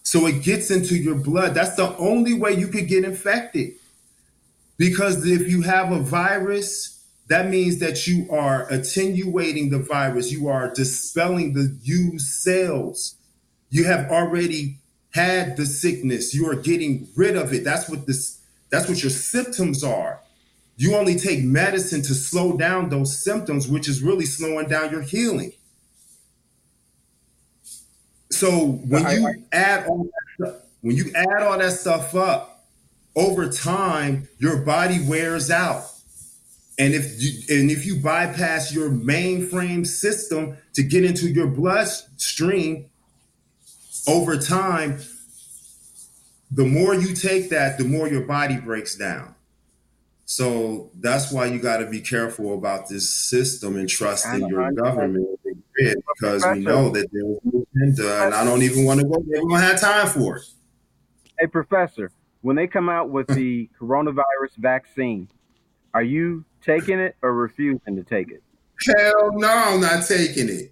So 0.01 0.25
it 0.25 0.41
gets 0.41 0.71
into 0.71 0.97
your 0.97 1.13
blood. 1.13 1.53
That's 1.53 1.75
the 1.75 1.95
only 1.97 2.33
way 2.33 2.53
you 2.53 2.67
could 2.67 2.87
get 2.87 3.05
infected. 3.05 3.73
Because 4.79 5.23
if 5.23 5.47
you 5.47 5.61
have 5.61 5.91
a 5.91 5.99
virus, 5.99 6.99
that 7.27 7.47
means 7.47 7.77
that 7.77 8.07
you 8.07 8.27
are 8.31 8.67
attenuating 8.71 9.69
the 9.69 9.77
virus. 9.77 10.31
You 10.31 10.47
are 10.47 10.73
dispelling 10.73 11.53
the 11.53 11.77
used 11.83 12.25
cells. 12.25 13.17
You 13.69 13.85
have 13.85 14.09
already 14.09 14.79
had 15.13 15.57
the 15.57 15.67
sickness. 15.67 16.33
You 16.33 16.49
are 16.49 16.55
getting 16.55 17.07
rid 17.15 17.37
of 17.37 17.53
it. 17.53 17.63
That's 17.63 17.87
what 17.87 18.07
this 18.07 18.39
that's 18.71 18.89
what 18.89 19.03
your 19.03 19.11
symptoms 19.11 19.83
are. 19.83 20.21
You 20.77 20.95
only 20.95 21.15
take 21.15 21.43
medicine 21.43 22.01
to 22.03 22.13
slow 22.13 22.57
down 22.57 22.89
those 22.89 23.17
symptoms, 23.23 23.67
which 23.67 23.87
is 23.87 24.01
really 24.01 24.25
slowing 24.25 24.67
down 24.67 24.91
your 24.91 25.01
healing. 25.01 25.53
So 28.31 28.79
when 28.87 29.05
I- 29.05 29.13
you 29.13 29.45
add 29.51 29.85
all 29.85 30.05
that 30.05 30.45
stuff, 30.47 30.61
when 30.81 30.95
you 30.95 31.11
add 31.13 31.43
all 31.43 31.57
that 31.59 31.73
stuff 31.73 32.15
up, 32.15 32.65
over 33.15 33.49
time 33.49 34.27
your 34.39 34.57
body 34.57 34.99
wears 35.05 35.51
out. 35.51 35.85
And 36.79 36.93
if 36.93 37.21
you 37.21 37.59
and 37.59 37.69
if 37.69 37.85
you 37.85 37.97
bypass 37.97 38.73
your 38.73 38.89
mainframe 38.89 39.85
system 39.85 40.57
to 40.73 40.81
get 40.81 41.03
into 41.03 41.29
your 41.29 41.47
bloodstream, 41.47 42.85
over 44.07 44.37
time, 44.37 44.99
the 46.49 46.65
more 46.65 46.95
you 46.95 47.13
take 47.13 47.49
that, 47.49 47.77
the 47.77 47.83
more 47.83 48.07
your 48.07 48.21
body 48.21 48.57
breaks 48.57 48.95
down. 48.95 49.35
So 50.31 50.91
that's 51.01 51.29
why 51.29 51.47
you 51.47 51.59
got 51.59 51.79
to 51.79 51.87
be 51.87 51.99
careful 51.99 52.53
about 52.53 52.87
this 52.87 53.13
system 53.13 53.75
and 53.75 53.89
trust 53.89 54.25
in 54.33 54.47
your 54.47 54.71
government 54.71 55.27
grid 55.75 55.97
because 56.15 56.45
we 56.53 56.59
know 56.59 56.87
that 56.89 57.09
there's 57.11 57.37
no 57.43 57.65
agenda, 57.75 58.23
and 58.23 58.33
I 58.33 58.45
don't 58.45 58.61
even 58.61 58.85
want 58.85 59.01
to 59.01 59.05
go. 59.07 59.17
We 59.27 59.33
don't 59.35 59.59
have 59.59 59.81
time 59.81 60.07
for 60.07 60.37
it. 60.37 60.43
Hey, 61.37 61.47
professor, 61.47 62.13
when 62.43 62.55
they 62.55 62.65
come 62.65 62.87
out 62.87 63.09
with 63.09 63.27
the 63.27 63.69
coronavirus 63.81 64.55
vaccine, 64.59 65.27
are 65.93 66.01
you 66.01 66.45
taking 66.61 66.97
it 66.97 67.17
or 67.21 67.33
refusing 67.33 67.97
to 67.97 68.03
take 68.05 68.31
it? 68.31 68.41
Hell 68.87 69.33
no, 69.33 69.49
I'm 69.49 69.81
not 69.81 70.05
taking 70.07 70.47
it. 70.47 70.71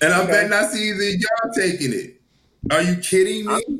And 0.00 0.14
I 0.14 0.22
Okay. 0.22 0.30
bet 0.32 0.48
not 0.48 0.70
see 0.70 0.88
either 0.88 1.10
y'all 1.10 1.52
taking 1.54 1.92
it. 1.92 2.22
Are 2.70 2.80
you 2.80 2.96
kidding 2.96 3.44
me? 3.48 3.78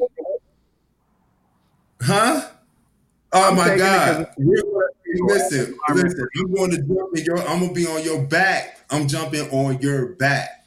Huh? 2.03 2.49
Oh 3.35 3.49
I'm 3.49 3.57
my 3.57 3.75
God. 3.79 4.21
it 4.23 4.29
We're 4.37 4.61
gonna- 4.61 4.72
listen, 5.21 5.79
listen, 5.91 6.29
I'm 6.39 6.55
going 6.55 6.71
to 6.71 6.79
jump 6.79 7.17
in 7.17 7.25
your 7.25 7.39
I'm 7.39 7.61
gonna 7.61 7.73
be 7.73 7.87
on 7.87 8.03
your 8.03 8.23
back. 8.23 8.79
I'm 8.91 9.09
jumping 9.09 9.49
on 9.51 9.81
your 9.81 10.15
back. 10.15 10.67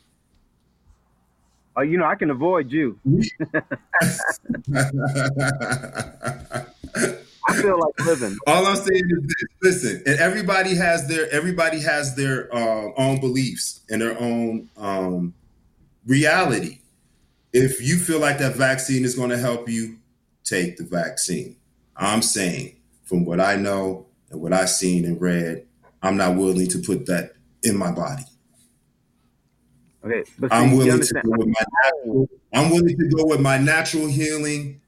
Oh, 1.78 1.82
you 1.82 1.98
know, 1.98 2.06
I 2.06 2.16
can 2.16 2.30
avoid 2.32 2.72
you. 2.72 2.98
I 7.48 7.62
feel 7.62 7.80
like 7.80 8.00
living. 8.06 8.38
All 8.48 8.66
I'm 8.66 8.78
saying 8.78 9.04
is 9.10 9.36
this, 9.62 9.84
listen, 9.84 10.04
and 10.06 10.20
everybody 10.20 10.74
has 10.76 11.08
their 11.08 11.30
everybody 11.32 11.80
has 11.82 12.16
their 12.16 12.54
uh, 12.56 12.92
own 12.98 13.20
beliefs 13.20 13.82
and 13.90 14.02
their 14.02 14.20
own 14.20 14.70
um, 14.78 15.34
reality. 16.06 16.80
If 17.52 17.82
you 17.82 17.98
feel 17.98 18.20
like 18.20 18.40
that 18.40 18.56
vaccine 18.56 19.06
is 19.06 19.16
going 19.16 19.30
to 19.30 19.38
help 19.38 19.70
you, 19.70 19.98
take 20.44 20.78
the 20.78 20.84
vaccine. 20.86 21.58
I'm 21.96 22.22
saying, 22.22 22.76
from 23.04 23.26
what 23.26 23.40
I 23.40 23.56
know 23.56 24.05
and 24.30 24.42
what 24.42 24.54
I've 24.54 24.70
seen 24.70 25.06
and 25.06 25.20
read, 25.20 25.66
I'm 26.02 26.18
not 26.18 26.36
willing 26.36 26.68
to 26.70 26.80
put 26.80 27.06
that 27.08 27.34
in 27.64 27.78
my 27.78 27.92
body. 27.92 28.24
Okay, 30.04 30.24
but 30.38 30.52
see, 30.52 30.58
I'm 30.58 30.76
willing 30.76 31.02
to 31.02 31.14
go 31.14 31.32
with 31.32 31.48
my 31.48 31.66
natural. 31.84 32.30
I'm 32.54 32.70
willing 32.70 32.98
to 32.98 33.10
go 33.10 33.26
with 33.26 33.42
my 33.42 33.58
natural 33.58 34.08
healing. 34.08 34.82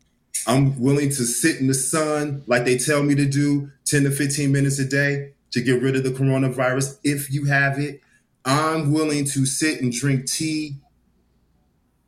I'm 0.45 0.79
willing 0.79 1.09
to 1.09 1.25
sit 1.25 1.59
in 1.59 1.67
the 1.67 1.73
sun 1.73 2.43
like 2.45 2.65
they 2.65 2.77
tell 2.77 3.03
me 3.03 3.15
to 3.15 3.25
do, 3.25 3.71
10 3.85 4.03
to 4.03 4.11
15 4.11 4.51
minutes 4.51 4.79
a 4.79 4.85
day 4.85 5.33
to 5.51 5.61
get 5.61 5.81
rid 5.81 5.95
of 5.95 6.03
the 6.03 6.11
coronavirus 6.11 6.99
if 7.03 7.31
you 7.31 7.45
have 7.45 7.79
it. 7.79 8.01
I'm 8.45 8.93
willing 8.93 9.25
to 9.25 9.45
sit 9.45 9.81
and 9.81 9.91
drink 9.91 10.27
tea 10.27 10.75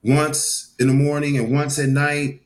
once 0.04 0.74
in 0.80 0.88
the 0.88 0.94
morning 0.94 1.38
and 1.38 1.52
once 1.52 1.80
at 1.80 1.89
night 1.89 2.42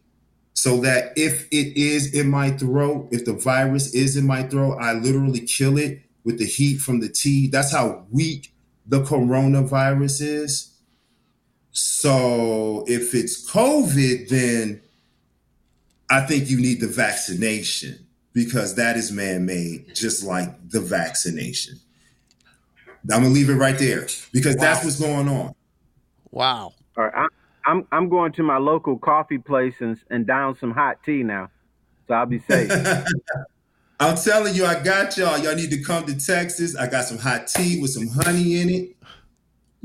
so 0.64 0.78
that 0.78 1.12
if 1.18 1.46
it 1.52 1.76
is 1.76 2.14
in 2.14 2.30
my 2.30 2.50
throat, 2.52 3.10
if 3.12 3.26
the 3.26 3.34
virus 3.34 3.94
is 3.94 4.16
in 4.16 4.26
my 4.26 4.44
throat, 4.44 4.78
I 4.80 4.94
literally 4.94 5.42
kill 5.42 5.78
it 5.78 6.00
with 6.24 6.40
the 6.40 6.46
heat 6.46 6.78
from 6.78 7.02
the 7.02 7.10
tea. 7.10 7.50
That's 7.50 7.74
how 7.74 8.06
weak 8.12 8.54
the 8.86 9.02
coronavirus 9.02 10.22
is. 10.22 10.74
So 11.72 12.86
if 12.88 13.14
it's 13.14 13.52
COVID, 13.52 14.30
then 14.30 14.82
I 16.10 16.22
think 16.22 16.50
you 16.50 16.62
need 16.62 16.80
the 16.80 16.88
vaccination 16.88 18.08
because 18.32 18.76
that 18.76 18.96
is 18.96 19.12
man 19.12 19.46
made, 19.46 19.94
just 19.94 20.24
like 20.24 20.70
the 20.70 20.80
vaccination. 20.80 21.76
I'm 23.12 23.24
gonna 23.24 23.28
leave 23.28 23.50
it 23.50 23.56
right 23.56 23.78
there 23.78 24.08
because 24.32 24.56
that's 24.56 24.86
what's 24.86 24.98
going 24.98 25.28
on. 25.28 25.56
Wow. 26.32 26.72
All 26.96 27.04
right, 27.04 27.14
I, 27.14 27.28
I'm 27.66 27.88
I'm 27.92 28.10
going 28.10 28.32
to 28.34 28.44
my 28.44 28.58
local 28.58 28.98
coffee 28.98 29.38
place 29.38 29.76
and 29.80 29.98
and 30.10 30.28
down 30.28 30.56
some 30.56 30.72
hot 30.72 31.04
tea 31.04 31.24
now, 31.24 31.50
so 32.08 32.14
I'll 32.14 32.26
be 32.26 32.40
safe. 32.40 32.72
I'm 34.00 34.18
telling 34.18 34.54
you, 34.56 34.66
I 34.66 34.84
got 34.84 35.16
y'all. 35.18 35.38
Y'all 35.38 35.56
need 35.56 35.70
to 35.70 35.82
come 35.82 36.06
to 36.06 36.18
Texas. 36.18 36.76
I 36.76 36.88
got 36.88 37.06
some 37.06 37.18
hot 37.18 37.48
tea 37.48 37.80
with 37.82 37.92
some 37.92 38.08
honey 38.08 38.60
in 38.60 38.70
it. 38.70 38.96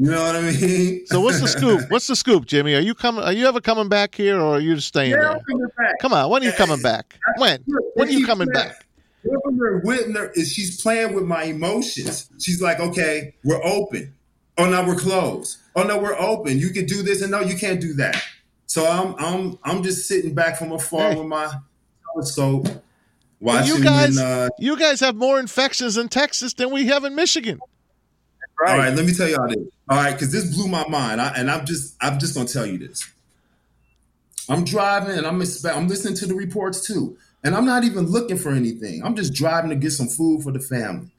You 0.01 0.11
know 0.13 0.23
what 0.23 0.37
I 0.37 0.43
mean? 0.43 1.07
So 1.07 1.21
what's 1.21 1.41
the 1.41 1.49
scoop? 1.59 1.91
What's 1.91 2.07
the 2.07 2.17
scoop, 2.17 2.47
Jimmy? 2.47 2.75
Are 2.75 2.81
you 2.81 2.95
coming? 2.95 3.23
Are 3.23 3.33
you 3.33 3.47
ever 3.47 3.61
coming 3.61 3.89
back 3.89 4.15
here, 4.15 4.41
or 4.41 4.57
are 4.57 4.61
you 4.61 4.75
just 4.77 4.89
staying 4.89 5.11
Yeah, 5.11 5.19
there? 5.19 5.33
I'm 5.33 5.41
coming 5.41 5.69
back. 5.77 5.99
Come 6.01 6.13
on, 6.13 6.31
when 6.31 6.43
are 6.43 6.47
you 6.47 6.53
coming 6.53 6.81
back? 6.81 7.19
When? 7.37 7.65
When 7.95 8.09
are 8.09 8.11
you 8.11 8.27
coming 8.27 8.49
back? 8.49 8.85
Governor 9.25 9.83
Whitmer 9.85 10.31
is 10.37 10.53
she's 10.53 10.81
playing 10.81 11.15
with 11.15 11.25
my 11.25 11.45
emotions. 11.45 12.31
She's 12.41 12.63
like, 12.63 12.79
okay, 12.81 13.35
we're 13.45 13.63
open. 13.65 14.15
Oh 14.59 14.69
no, 14.69 14.85
we're 14.85 14.97
closed. 14.97 15.59
Oh 15.77 15.85
no, 15.85 15.99
we're 15.99 16.19
open. 16.19 16.59
You 16.59 16.71
can 16.71 16.85
do 16.87 17.03
this, 17.03 17.23
and 17.23 17.31
no, 17.31 17.41
you 17.41 17.57
can't 17.57 17.81
do 17.81 17.95
that. 17.95 18.21
So 18.67 18.87
I'm 18.87 19.15
I'm 19.19 19.59
I'm 19.65 19.83
just 19.83 20.07
sitting 20.09 20.35
back 20.35 20.59
from 20.59 20.73
afar 20.73 21.11
Hey. 21.13 21.17
with 21.17 21.27
my 21.29 21.51
telescope, 22.13 22.65
But 22.65 22.83
watching. 23.41 23.77
you 23.77 23.85
guys, 23.85 24.17
when, 24.17 24.25
uh, 24.27 24.49
you 24.59 24.77
guys 24.77 25.01
have 25.01 25.15
more 25.17 25.39
infections 25.39 25.97
in 25.97 26.09
Texas 26.09 26.55
than 26.55 26.71
we 26.73 26.87
have 26.89 27.05
in 27.05 27.15
Michigan. 27.15 27.61
right. 28.61 28.73
All 28.73 28.79
right, 28.79 28.95
let 28.95 29.07
me 29.07 29.15
tell 29.15 29.29
y'all 29.29 29.49
this. 29.49 29.59
All 29.89 29.97
right, 29.97 30.13
because 30.13 30.33
this 30.33 30.55
blew 30.55 30.69
my 30.69 30.87
mind, 30.89 31.21
I, 31.21 31.29
and 31.37 31.51
I'm 31.51 31.65
just 31.65 31.95
I'm 32.01 32.19
just 32.19 32.35
gonna 32.35 32.49
tell 32.49 32.67
you 32.67 32.79
this. 32.79 33.09
I'm 34.49 34.65
driving 34.65 35.17
and 35.17 35.27
I'm 35.27 35.39
expe- 35.41 35.75
I'm 35.75 35.89
listening 35.89 36.15
to 36.17 36.27
the 36.27 36.35
reports 36.35 36.85
too, 36.87 37.17
and 37.45 37.55
I'm 37.55 37.65
not 37.65 37.85
even 37.85 38.07
looking 38.07 38.37
for 38.39 38.51
anything. 38.51 39.05
I'm 39.05 39.15
just 39.15 39.33
driving 39.35 39.71
to 39.71 39.77
get 39.77 39.93
some 39.93 40.09
food 40.09 40.43
for 40.43 40.51
the 40.53 40.61
family. 40.61 41.11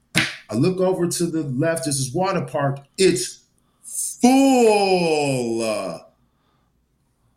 I 0.50 0.56
look 0.56 0.80
over 0.80 1.08
to 1.08 1.26
the 1.28 1.44
left. 1.44 1.86
This 1.86 2.12
water 2.14 2.42
park. 2.42 2.80
It's 2.98 3.44
full. 3.84 5.60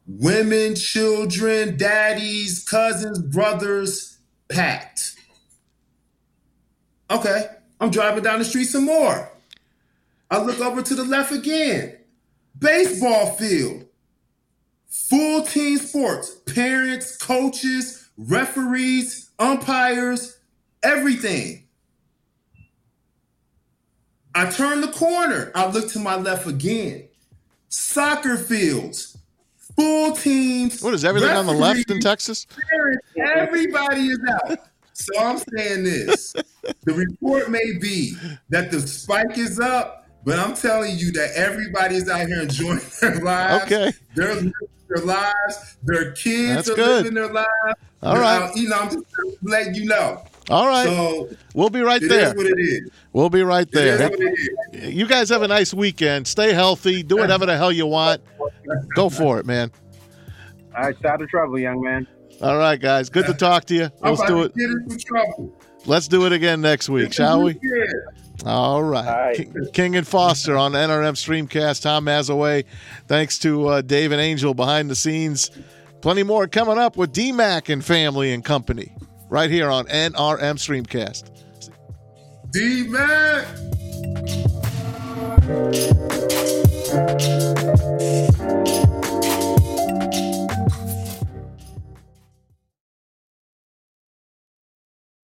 Women, 0.07 0.75
children, 0.75 1.77
daddies, 1.77 2.65
cousins, 2.65 3.21
brothers, 3.21 4.19
packed. 4.49 5.17
Okay, 7.11 7.47
I'm 7.81 7.91
driving 7.91 8.25
down 8.25 8.39
the 8.39 8.45
street 8.45 8.65
some 8.65 8.85
more. 8.85 9.31
I 10.31 10.43
look 10.43 10.61
over 10.61 10.83
to 10.83 10.95
the 10.95 11.05
left 11.05 11.31
again. 11.31 11.99
Baseball 12.59 13.33
field. 13.33 13.85
Full 14.89 15.43
team 15.43 15.79
sports. 15.79 16.37
Parents, 16.47 17.17
coaches, 17.17 18.09
referees, 18.17 19.31
umpires, 19.39 20.39
everything. 20.83 21.62
I 24.35 24.51
turn 24.51 24.81
the 24.81 24.89
corner. 24.89 25.53
I 25.55 25.67
look 25.71 25.91
to 25.93 25.99
my 25.99 26.17
left 26.17 26.47
again. 26.47 27.05
Soccer 27.69 28.37
fields, 28.37 29.17
full 29.77 30.13
teams. 30.15 30.83
What 30.83 30.95
is 30.95 31.05
everything 31.05 31.31
on 31.31 31.47
the 31.47 31.53
left 31.53 31.91
in 31.91 32.01
Texas? 32.01 32.47
Parents, 32.71 33.07
everybody 33.19 34.09
is 34.09 34.21
out. 34.31 34.59
So 34.95 35.19
I'm 35.19 35.39
saying 35.39 35.85
this. 35.85 36.35
The 36.85 36.93
report 36.93 37.51
may 37.51 37.79
be 37.81 38.15
that 38.51 38.71
the 38.71 38.81
spike 38.87 39.39
is 39.39 39.59
up, 39.59 40.07
but 40.25 40.39
I'm 40.39 40.55
telling 40.55 40.99
you 40.99 41.13
that 41.13 41.31
everybody's 41.35 42.09
out 42.11 42.27
here 42.27 42.43
enjoying 42.43 42.81
their 43.01 43.17
lives. 43.21 43.65
Okay. 43.65 43.93
They're 44.15 44.35
living 44.35 44.53
their 44.89 45.05
lives. 45.05 45.77
Their 45.83 46.13
kids 46.13 46.55
That's 46.67 46.71
are 46.71 46.75
good. 46.75 47.05
living 47.05 47.15
their 47.15 47.33
lives. 47.33 47.49
All 48.03 48.19
right. 48.19 48.43
out- 48.43 48.57
you 48.57 48.69
know, 48.69 48.79
I'm 48.79 48.91
just 48.91 49.07
letting 49.43 49.75
you 49.75 49.87
know. 49.87 50.23
All 50.51 50.67
right. 50.67 50.87
So 50.87 51.29
we'll 51.55 51.71
be 51.71 51.81
right 51.81 52.03
it 52.03 52.05
is 52.05 52.09
there. 52.11 52.35
what 52.35 52.47
it 52.47 52.59
is. 52.59 52.91
We'll 53.13 53.31
be 53.31 53.43
right 53.43 53.67
It 53.67 53.75
is 53.75 53.99
there. 53.99 54.11
what 54.11 54.19
it 54.21 54.39
is. 54.75 54.93
You 54.95 55.07
guys 55.07 55.29
have 55.29 55.43
a 55.43 55.49
nice 55.49 55.73
weekend. 55.73 56.27
Stay 56.27 56.53
healthy. 56.53 57.03
Do 57.03 57.17
whatever 57.17 57.47
the 57.47 57.57
hell 57.57 57.71
you 57.73 57.87
want. 57.87 58.21
Go 58.97 59.09
for 59.09 59.39
it, 59.39 59.47
man. 59.47 59.71
All 60.77 60.85
right, 60.85 60.97
stay 60.99 61.09
out 61.09 61.23
of 61.23 61.29
trouble, 61.29 61.59
young 61.59 61.81
man. 61.83 62.07
All 62.41 62.57
right, 62.57 62.81
guys. 62.81 63.09
Good 63.11 63.27
to 63.27 63.35
talk 63.35 63.67
to 63.67 63.75
you. 63.75 63.85
I'm 64.03 64.15
Let's 64.15 64.21
about 64.21 64.29
do 64.29 64.35
to 64.35 64.43
it. 64.45 64.55
get 64.55 64.71
into 64.71 64.99
trouble. 65.05 65.53
Let's 65.87 66.09
do 66.09 66.27
it 66.27 66.33
again 66.33 66.61
next 66.61 66.89
week, 66.89 67.13
shall 67.13 67.43
we? 67.43 67.59
All 68.47 68.83
right. 68.83 69.07
All 69.07 69.13
right. 69.15 69.37
King, 69.37 69.55
King 69.73 69.97
and 69.97 70.07
Foster 70.07 70.57
on 70.57 70.73
NRM 70.73 71.15
Streamcast. 71.15 71.83
Tom 71.83 72.07
Mazawey. 72.07 72.65
Thanks 73.07 73.39
to 73.41 73.67
uh, 73.69 73.81
Dave 73.83 74.11
and 74.13 74.21
Angel 74.21 74.55
behind 74.55 74.91
the 74.91 74.95
scenes. 74.97 75.51
Plenty 76.01 76.23
more 76.25 76.49
coming 76.49 76.79
up 76.79 76.97
with 76.97 77.13
DMAC 77.13 77.69
and 77.73 77.85
family 77.85 78.33
and 78.33 78.45
company 78.45 78.93
right 79.33 79.51
here 79.51 79.71
on 79.71 79.87
NRM 79.87 80.59
Streamcast. 80.59 81.31
D 82.53 82.87
Mac. 82.87 83.47